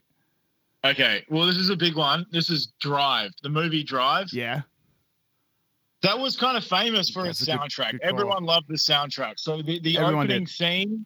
[0.86, 1.24] Okay.
[1.30, 2.26] Well, this is a big one.
[2.32, 4.28] This is Drive, the movie Drive.
[4.34, 4.61] Yeah,
[6.01, 7.91] That was kind of famous for That's its a good- soundtrack.
[7.91, 8.09] good call.
[8.09, 9.36] Everyone loved the soundtrack.
[9.39, 10.49] So the, the Everyone opening did.
[10.49, 11.05] scene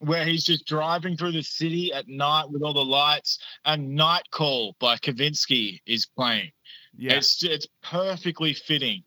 [0.00, 4.24] where he's just driving through the city at night with all the lights and Night
[4.30, 6.50] Call by Kavinsky is playing.
[6.98, 9.04] yeah, It's it's perfectly fitting.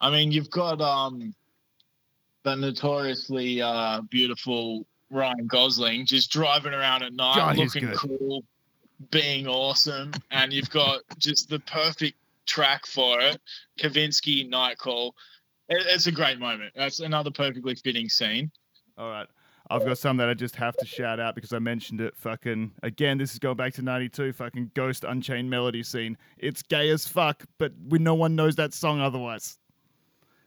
[0.00, 1.34] I mean, you've got um
[2.42, 4.84] the notoriously uh beautiful
[5.14, 8.44] Ryan Gosling just driving around at night God, looking cool,
[9.10, 13.40] being awesome, and you've got just the perfect track for it.
[13.78, 15.14] Kavinsky Night Call.
[15.68, 16.72] It- It's a great moment.
[16.76, 18.50] That's another perfectly fitting scene.
[18.98, 19.26] all right.
[19.70, 22.14] I've got some that I just have to shout out because I mentioned it.
[22.18, 24.34] Fucking again, this is going back to '92.
[24.34, 26.18] Fucking Ghost Unchained Melody scene.
[26.36, 29.56] It's gay as fuck, but we no one knows that song otherwise.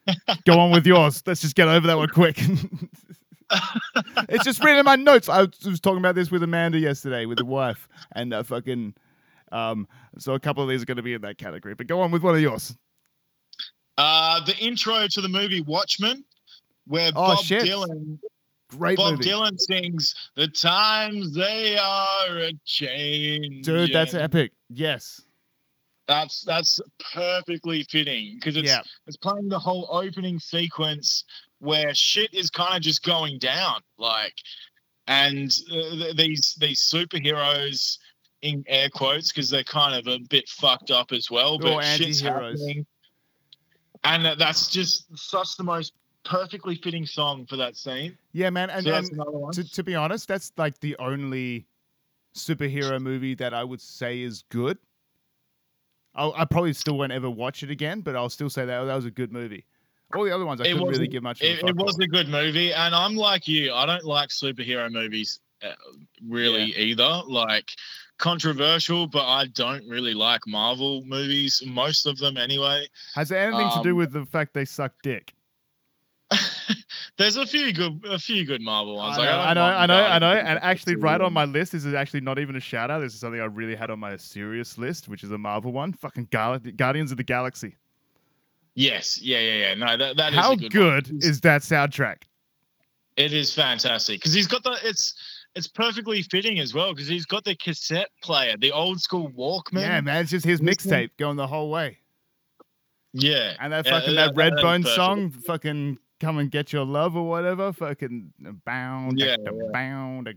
[0.46, 1.24] Go on with yours.
[1.26, 2.40] Let's just get over that one quick.
[4.30, 5.30] it's just written in my notes.
[5.30, 8.94] I was talking about this with Amanda yesterday, with the wife, and uh, fucking,
[9.52, 9.88] Um,
[10.18, 11.74] so a couple of these are going to be in that category.
[11.76, 12.76] But go on with one of yours.
[13.98, 16.24] Uh, the intro to the movie Watchmen,
[16.86, 17.64] where Oh, Bob shit.
[17.64, 18.20] Dylan
[18.70, 23.94] Great Bob movie, Dylan sings "The times they are a change." dude.
[23.94, 24.52] That's epic.
[24.70, 25.22] Yes.
[26.08, 26.80] That's that's
[27.14, 28.82] perfectly fitting because it's Yeah.
[29.08, 31.24] it's playing the whole opening sequence
[31.60, 34.36] where shit is kind of just going down, like,
[35.08, 37.98] and uh, th- these these superheroes
[38.42, 41.82] in air quotes because they're kind of a bit fucked up as well, but Or
[41.82, 42.60] shit's anti-heroes.
[42.62, 42.86] happening,
[44.04, 45.94] and that- that's just such the most
[46.24, 48.18] perfectly fitting song for that scene.
[48.34, 48.70] Yeah, man.
[48.70, 51.66] And, so and to, to be honest, that's like the only
[52.36, 54.78] superhero movie that I would say is good.
[56.14, 58.96] I'll, I probably still won't ever watch it again, but I'll still say that that
[58.96, 59.66] was a good movie.
[60.16, 61.42] All the other ones I It couldn't really give much.
[61.42, 65.40] It, it was a good movie and i'm like you i don't like superhero movies
[65.64, 65.74] uh,
[66.28, 67.72] really either like
[68.18, 72.86] controversial but i don't really like marvel movies most of them anyway
[73.16, 75.34] Has it anything to do um, with the fact they suck dick?
[77.18, 79.80] there's a few good a few good marvel ones I know, Like, I know, don't
[79.80, 80.34] I know, I know.
[80.34, 83.00] And actually, right on my list, this is actually not even a shout out.
[83.00, 85.94] This is something I really had on my serious list, which is a Marvel one.
[85.94, 87.78] Fucking Gal- Guardians of the Galaxy.
[88.78, 91.20] Yes yeah yeah yeah no that, that is How good, good one.
[91.22, 92.22] is that soundtrack?
[93.18, 95.16] it is fantastic because he's got the it's
[95.56, 99.82] it's perfectly fitting as well because he's got the cassette player the old school walkman
[99.82, 101.98] yeah, man, it's just his mixtape going the whole way.
[103.14, 106.72] yeah And that Yeah, fucking that- that, that is Redbone song, fucking "Come and Get
[106.74, 108.34] Your Love" or whatever, fucking
[108.66, 109.72] bound, Yeah, yeah, yeah.
[109.74, 110.30] bound.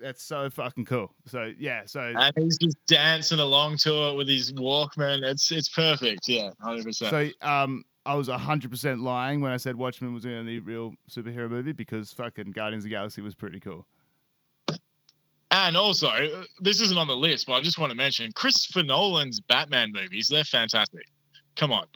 [0.00, 1.12] That's so fucking cool.
[1.26, 5.22] So yeah, so and he's just dancing along to it with his Walkman.
[5.22, 6.28] It's it's perfect.
[6.28, 7.10] Yeah, hundred percent.
[7.10, 10.92] so um, I was hundred percent lying when I said Watchmen was the only real
[11.10, 13.86] superhero movie because fucking Guardians of the Galaxy was pretty cool.
[15.50, 16.10] And also,
[16.60, 20.28] this isn't on the list, but I just want to mention Christopher Nolan's Batman movies.
[20.28, 21.06] They're fantastic.
[21.56, 21.86] Come on.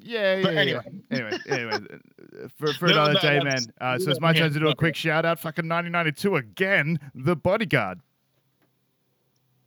[0.00, 0.60] Yeah, yeah, But yeah.
[0.60, 0.82] anyway.
[1.10, 3.58] Anyway, anyway, uh, for, for No, another no, day, man.
[3.80, 5.38] Uh, so it's my turn to do a quick shout out.
[5.40, 6.98] Fucking 1992 again.
[7.14, 8.00] The Bodyguard.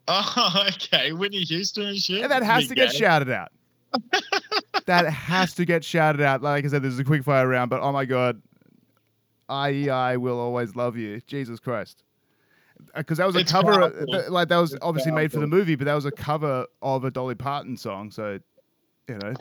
[0.08, 1.12] Oh, okay.
[1.12, 2.22] Whitney Houston and shit.
[2.24, 2.98] And that has to get gay.
[2.98, 3.52] shouted out.
[4.86, 6.42] that has to get shouted out.
[6.42, 8.42] Like I said, this is a quick fire round, but oh my god,
[9.50, 11.20] I I will always love you.
[11.28, 12.04] Jesus Christ.
[12.96, 14.24] Because that was a It's cover, uh, powerful.
[14.30, 17.04] like that was It's obviously made for the movie, but that was a cover of
[17.06, 18.12] a Dolly Parton song.
[18.12, 18.40] So,
[19.08, 19.34] you know,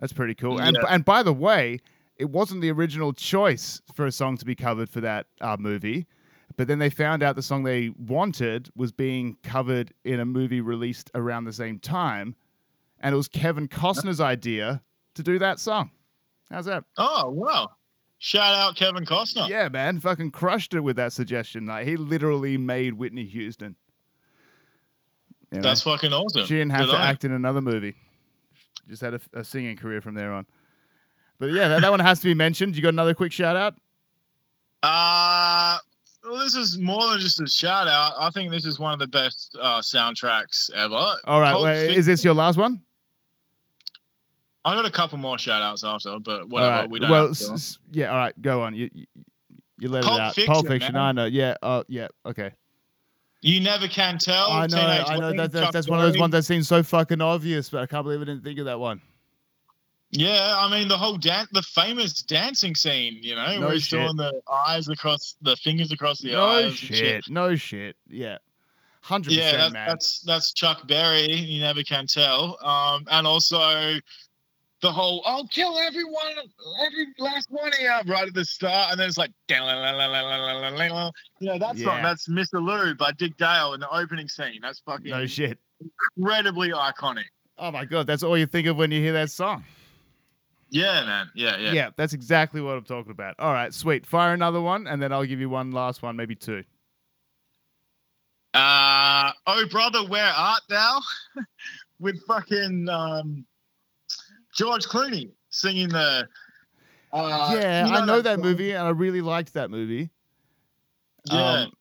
[0.00, 0.60] that's pretty cool.
[0.60, 0.88] And Yeah.
[0.88, 1.80] and by the way,
[2.16, 6.06] it wasn't the original choice for a song to be covered for that uh, movie.
[6.56, 10.60] But then they found out the song they wanted was being covered in a movie
[10.60, 12.36] released around the same time.
[13.00, 14.82] And it was Kevin Costner's idea
[15.14, 15.90] to do that song.
[16.50, 16.84] How's that?
[16.98, 17.70] Oh, wow.
[18.18, 19.48] Shout out Kevin Costner.
[19.48, 19.98] Yeah, man.
[19.98, 21.66] Fucking crushed it with that suggestion.
[21.66, 23.74] Like, he literally made Whitney Houston.
[25.50, 25.62] You know?
[25.62, 26.46] That's fucking awesome.
[26.46, 27.94] She didn't have Good to on act in another movie.
[28.88, 30.46] Just had a, a singing career from there on.
[31.38, 32.76] But yeah, that, that one has to be mentioned.
[32.76, 33.74] You got another quick shout out?
[34.82, 35.78] Uh,
[36.24, 38.12] well, this is more than just a shout out.
[38.18, 41.14] I think this is one of the best uh, soundtracks ever.
[41.24, 41.60] All right.
[41.60, 42.80] Wait, is this your last one?
[44.64, 46.70] I got a couple more shout outs after, but whatever.
[46.70, 46.90] right.
[46.90, 48.12] We don't well, have s- yeah.
[48.12, 48.40] All right.
[48.40, 48.74] Go on.
[48.74, 49.06] You you,
[49.78, 50.34] you let Pulp it out.
[50.36, 50.92] Fiction, Pulp Fiction.
[50.94, 51.02] man.
[51.02, 51.24] I know.
[51.24, 51.56] Yeah.
[51.62, 52.06] Oh, yeah.
[52.24, 52.52] Okay.
[53.42, 54.50] You never can tell.
[54.50, 54.78] I know.
[54.80, 55.32] I know.
[55.32, 58.04] That, that, that's one of those ones that seems so fucking obvious, but I can't
[58.04, 59.00] believe I didn't think of that one.
[60.12, 63.18] Yeah, I mean the whole dance, the famous dancing scene.
[63.22, 63.98] You know, No where he's shit.
[63.98, 66.64] doing the eyes across, the fingers across the no eyes.
[66.66, 67.24] and shit.
[67.30, 67.96] No shit.
[68.08, 68.38] Yeah.
[69.00, 69.88] Hundred Yeah, percent, that's, man.
[69.88, 71.32] that's that's Chuck Berry.
[71.32, 72.58] You never can tell.
[72.64, 73.94] Um, and also
[74.82, 76.32] the whole "I'll kill everyone,
[76.84, 79.66] every last one of you" right at the start, and then it's like, you know,
[81.58, 82.02] that Yeah.
[82.02, 84.58] That's Misirlou by Dick Dale in the opening scene.
[84.60, 85.58] That's fucking no shit.
[86.16, 87.24] incredibly iconic.
[87.58, 89.64] Oh my god, that's all you think of when you hear that song.
[90.70, 91.30] Yeah, man.
[91.34, 91.72] Yeah, yeah.
[91.72, 91.90] Yeah.
[91.96, 93.36] that's exactly what I'm talking about.
[93.38, 94.06] All right, sweet.
[94.06, 96.64] Fire another one, and then I'll give you one last one, maybe two.
[98.54, 101.00] Uh, oh brother, where art thou?
[102.00, 103.46] With fucking um,
[104.52, 106.28] George Clooney singing the.
[107.12, 108.44] Uh, yeah, you I know that song?
[108.44, 110.10] movie, and I really liked that movie.
[111.26, 111.52] Yeah.
[111.52, 111.72] Um,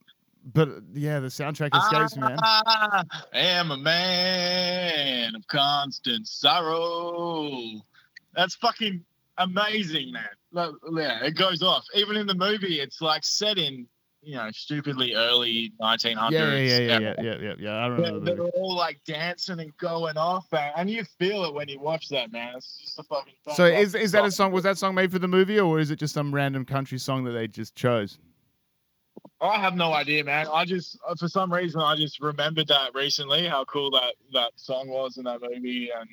[0.54, 2.40] but yeah, the soundtrack escapes me, man.
[2.42, 3.04] I
[3.34, 7.82] am a man of constant sorrow.
[8.36, 9.04] That's fucking
[9.38, 10.26] amazing, man.
[10.52, 11.86] Like, yeah, it goes off.
[11.96, 13.88] Even in the movie, it's like set in,
[14.22, 16.32] you know, stupidly early 1900s.
[16.32, 17.72] Yeah, yeah, yeah, yeah, yeah, yeah, yeah.
[17.72, 21.68] I remember the they're all like dancing and going off, and you feel it when
[21.68, 22.54] you watch that, man.
[22.56, 23.34] It's just a fucking.
[23.56, 24.52] So is is that a song?
[24.52, 27.24] Was that song made for the movie, or is it just some random country song
[27.26, 28.20] that they just chose?
[29.40, 30.48] I have no idea, man.
[30.54, 34.52] I just, uh, for some reason, I just remembered that recently, how cool that that
[34.56, 36.10] song was in that movie, and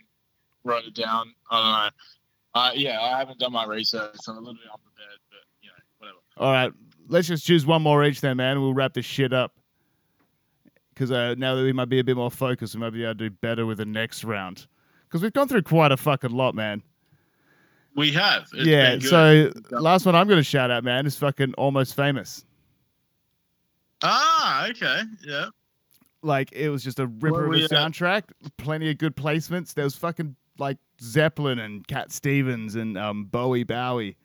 [0.65, 1.33] wrote it down.
[1.51, 1.91] I don't know.
[2.55, 5.69] Uh, yeah, I haven't done my research, so I'm a little bit unprepared, but you
[5.69, 6.19] know, whatever.
[6.39, 6.73] All right,
[7.09, 8.61] let's just choose one more each, then, man.
[8.61, 9.53] We'll wrap this shit up.
[10.95, 13.15] Because uh, now that we might be a bit more focused, we might be able
[13.15, 14.67] to do better with the next round.
[15.05, 16.83] Because we've gone through quite a fucking lot, man.
[17.95, 18.47] We have.
[18.53, 18.99] It's yeah.
[18.99, 22.45] So last one I'm going to shout out, man, is fucking almost famous.
[24.03, 25.47] ah, okay, yeah.
[26.23, 27.71] Like it was just a ripper of a at?
[27.71, 28.25] soundtrack.
[28.57, 29.75] Plenty of good placements.
[29.75, 34.17] There was fucking like Zeppelin and Cat Stevens and um, Bowie Bowie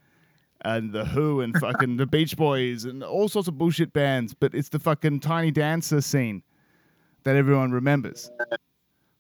[0.64, 4.34] and the Who and fucking the Beach Boys and all sorts of bullshit bands.
[4.34, 6.43] But it's the fucking Tiny Dancer scene
[7.24, 8.32] that everyone remembers.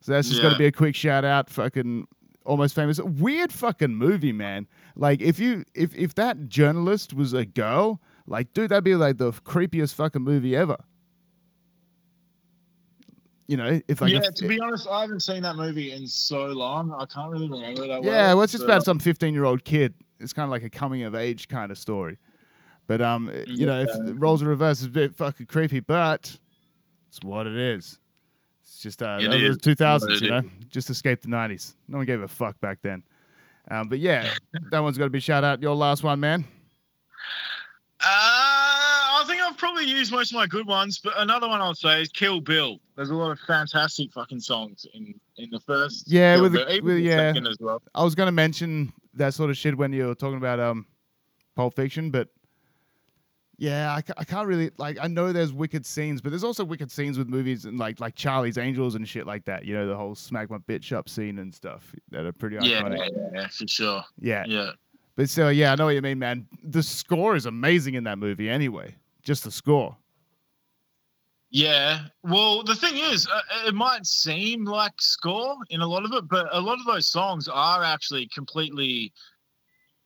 [0.01, 1.49] So that's just got to be a quick shout out.
[1.49, 2.07] Fucking
[2.45, 2.99] almost famous.
[2.99, 4.67] Weird fucking movie, man.
[4.95, 9.17] Like if you if if that journalist was a girl, like dude, that'd be like
[9.17, 10.77] the creepiest fucking movie ever.
[13.47, 16.45] You know, if like yeah, to be honest, I haven't seen that movie in so
[16.45, 16.93] long.
[16.97, 19.93] I can't really remember that yeah, well, it's just about some fifteen-year-old kid.
[20.23, 22.17] It's kind of like a coming-of-age kind of story.
[22.87, 24.11] But um, you know, if Yeah.
[24.15, 25.79] roles are reversed, it's a bit fucking creepy.
[25.79, 26.35] But
[27.09, 27.99] it's what it is.
[28.63, 31.75] It's just uh, It those two thousands, you know, just escaped the nineties.
[31.87, 33.03] No one gave a fuck back then.
[33.71, 34.33] Um, but yeah,
[34.71, 35.61] that one's got to be shout out.
[35.61, 36.43] Your last one, man.
[38.01, 38.42] Uh, I think I've
[39.63, 42.79] probably used most of my good ones, but another one I'll say is Kill Bill.
[42.95, 46.07] There's a lot of fantastic fucking songs in in the first.
[46.11, 47.17] Yeah, Kill with the- Bill, even with- the yeah.
[47.17, 47.81] second as well.
[47.95, 50.85] I was gonna mention that sort of shit when you were talking about um,
[51.55, 52.27] Pulp Fiction, but
[53.57, 54.97] yeah, I, I can't really like.
[54.99, 58.15] I know there's wicked scenes, but there's also wicked scenes with movies and like like
[58.15, 59.63] Charlie's Angels and shit like that.
[59.65, 62.81] You know, the whole smack my bitch up scene and stuff that are pretty Yeah,
[62.81, 62.97] iconic.
[63.15, 64.03] yeah, yeah, for sure.
[64.19, 64.71] Yeah, Yeah.
[65.15, 66.47] but so yeah, I know what you mean, man.
[66.63, 68.95] The score is amazing in that movie, anyway.
[69.23, 69.95] Just the score.
[71.49, 71.99] Yeah.
[72.23, 76.27] Well, the thing is, uh, it might seem like score in a lot of it,
[76.27, 79.13] but a lot of those songs are actually completely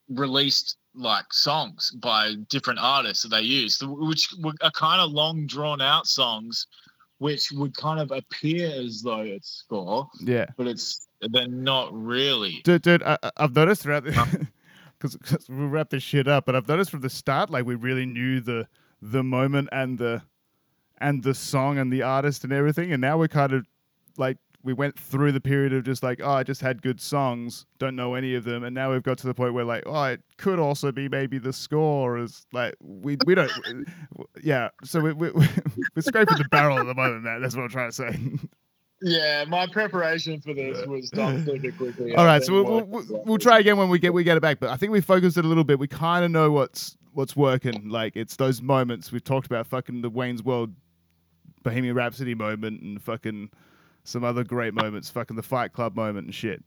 [0.10, 4.28] released like songs by different artists that they use, which
[4.62, 6.68] are kind of long drawn out songs,
[7.20, 10.48] which would kind of appear as though it's score, Yeah.
[10.58, 12.62] but it's they're not really.
[12.64, 14.48] Dude, dude, I, I've noticed throughout the
[15.00, 15.18] because
[15.50, 18.40] we'll wrap this shit up, but I've noticed from the start, like we really knew
[18.42, 18.68] the
[19.02, 20.24] the moment and the
[21.00, 23.66] and the song and the artist and everything, and now we're kind of
[24.18, 27.66] like we went through the period of just like, oh, I just had good songs,
[27.78, 30.04] don't know any of them, and now we've got to the point where like, oh,
[30.04, 33.52] it could also be maybe the score is like we we don't,
[34.44, 34.70] yeah.
[34.84, 35.30] So we, we
[35.96, 37.42] we're scraping the barrel at the moment, man.
[37.42, 38.20] That's what I'm trying to say.
[39.02, 42.16] Yeah, my preparation for this was done super quickly.
[42.16, 44.42] All right, so we'll, we'll, we'll, we'll try again when we get we get it
[44.42, 44.60] back.
[44.60, 45.78] But I think we focused it a little bit.
[45.78, 47.90] We kind of know what's what's working.
[47.90, 50.74] Like it's those moments we've talked about, fucking the Wayne's World,
[51.64, 53.50] Bohemian Rhapsody moment, and fucking
[54.04, 56.64] some other great moments, fucking the Fight Club moment and shit.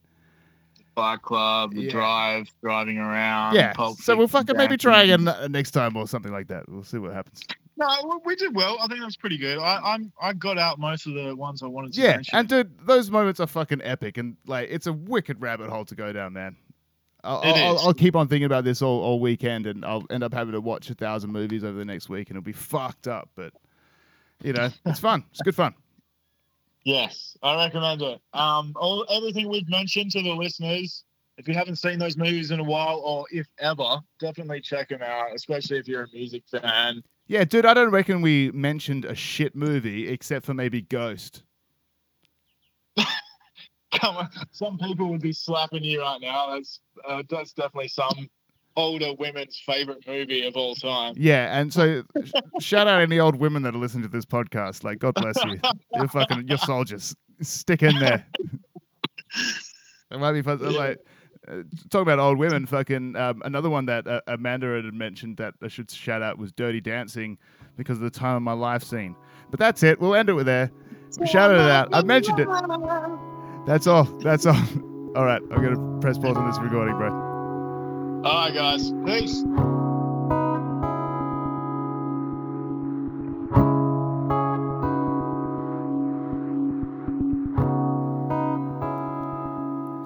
[0.97, 1.91] Fight Club, The Yeah.
[1.93, 3.55] Drive, driving around.
[3.55, 3.73] yeah.
[4.01, 6.69] So we'll fucking maybe try again next time or something like that.
[6.69, 7.41] We'll see what happens.
[7.77, 8.77] No, we- we did well.
[8.83, 9.57] I think that was pretty good.
[9.59, 12.37] I, I'm I got out most of the ones I wanted to Yeah, mention.
[12.37, 15.95] and dude, those moments are fucking epic, and like it's a wicked rabbit hole to
[15.95, 16.57] go down, man.
[17.25, 17.79] I'll, I'll.
[17.79, 20.61] I'll keep on thinking about this all, all weekend, and I'll end up having to
[20.61, 23.29] watch a thousand movies over the next week, and it'll be fucked up.
[23.35, 23.53] But
[24.43, 25.25] you know, it's fun.
[25.31, 25.75] It's good fun.
[26.85, 28.21] yes, I recommend it.
[28.33, 31.05] Um, all everything we've mentioned to the listeners.
[31.37, 35.03] If you haven't seen those movies in a while, or if ever, definitely check them
[35.03, 35.35] out.
[35.35, 37.03] Especially if you're a music fan.
[37.29, 41.45] Yeah, dude, I don't reckon we mentioned a shit movie except for maybe Ghost.
[43.93, 46.55] Come on, some people would be slapping you right now.
[46.55, 48.31] That's uh, that's definitely some
[48.77, 51.15] older women's favorite movie of all time.
[51.17, 52.03] Yeah, and so
[52.61, 54.85] shout out any old women that are listening to this podcast.
[54.85, 55.59] Like, God bless you.
[55.95, 57.15] You're fucking, you're soldiers.
[57.43, 58.27] Stick in there.
[60.11, 60.59] it might be fun.
[60.61, 60.69] Yeah.
[60.71, 60.99] Like,
[61.49, 65.55] uh, talking about old women, fucking um, another one that uh, Amanda had mentioned that
[65.63, 67.39] I should shout out was Dirty Dancing
[67.77, 69.17] because of the time of my life scene.
[69.51, 70.01] But that's it.
[70.01, 70.71] We'll end it with there.
[71.19, 71.89] We shouted it out.
[71.93, 72.49] I've mentioned it.
[73.67, 74.05] That's all.
[74.05, 74.57] That's all.
[75.17, 77.11] All right, I'm gonna press pause on this recording, bro.
[78.25, 78.93] All right, guys.
[79.05, 79.43] Peace.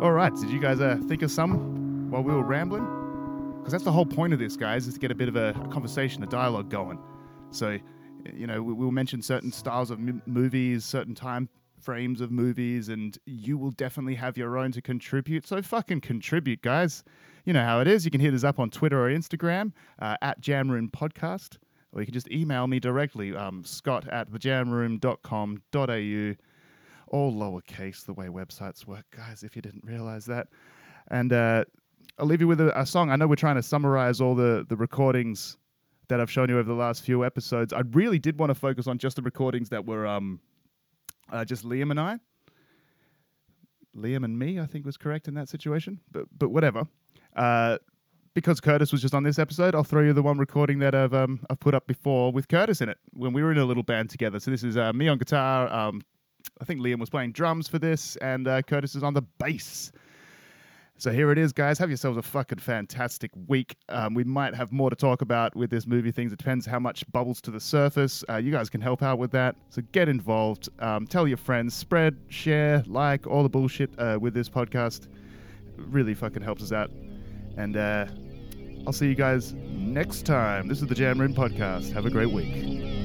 [0.02, 0.34] All right.
[0.34, 2.84] Did you guys uh, think of some while we were rambling?
[3.58, 5.50] Because that's the whole point of this, guys, is to get a bit of a,
[5.50, 6.98] a conversation, a dialogue going.
[7.50, 7.78] So,
[8.34, 11.48] you know, we, we'll mention certain styles of m- movies, certain time
[11.84, 15.46] frames of movies, and you will definitely have your own to contribute.
[15.46, 17.04] So fucking contribute, guys.
[17.44, 18.04] You know how it is.
[18.04, 21.58] You can hit us up on Twitter or Instagram uh, at Jamroom Podcast,
[21.92, 26.34] or you can just email me directly, um, scott at thejamroom.com.au,
[27.08, 30.48] all lowercase, the way websites work, guys, if you didn't realize that.
[31.10, 31.64] And uh,
[32.18, 33.10] I'll leave you with a, a song.
[33.10, 35.58] I know we're trying to summarize all the, the recordings
[36.08, 37.72] that I've shown you over the last few episodes.
[37.72, 40.40] I really did want to focus on just the recordings that were um,
[41.32, 42.18] uh, just Liam and I.
[43.96, 46.86] Liam and me, I think was correct in that situation, but but whatever.
[47.36, 47.78] Uh,
[48.34, 51.14] because Kurtis was just on this episode, I'll throw you the one recording that I've
[51.14, 53.84] um, I've put up before with Kurtis in it when we were in a little
[53.84, 54.40] band together.
[54.40, 55.72] So this is uh, me on guitar.
[55.72, 56.02] Um,
[56.60, 59.92] I think Liam was playing drums for this, and uh, Kurtis is on the bass.
[61.04, 61.78] So here it is, guys.
[61.80, 63.76] Have yourselves a fucking fantastic week.
[63.90, 66.32] Um, we might have more to talk about with this movie things.
[66.32, 68.24] It depends how much bubbles to the surface.
[68.26, 69.54] Uh, you guys can help out with that.
[69.68, 70.70] So get involved.
[70.78, 71.74] Um, tell your friends.
[71.74, 75.08] Spread, share, like all the bullshit uh, with this podcast.
[75.76, 76.90] Really fucking helps us out.
[77.58, 78.06] And uh,
[78.86, 80.68] I'll see you guys next time.
[80.68, 81.92] This is the Jam Room Podcast.
[81.92, 83.03] Have a great week.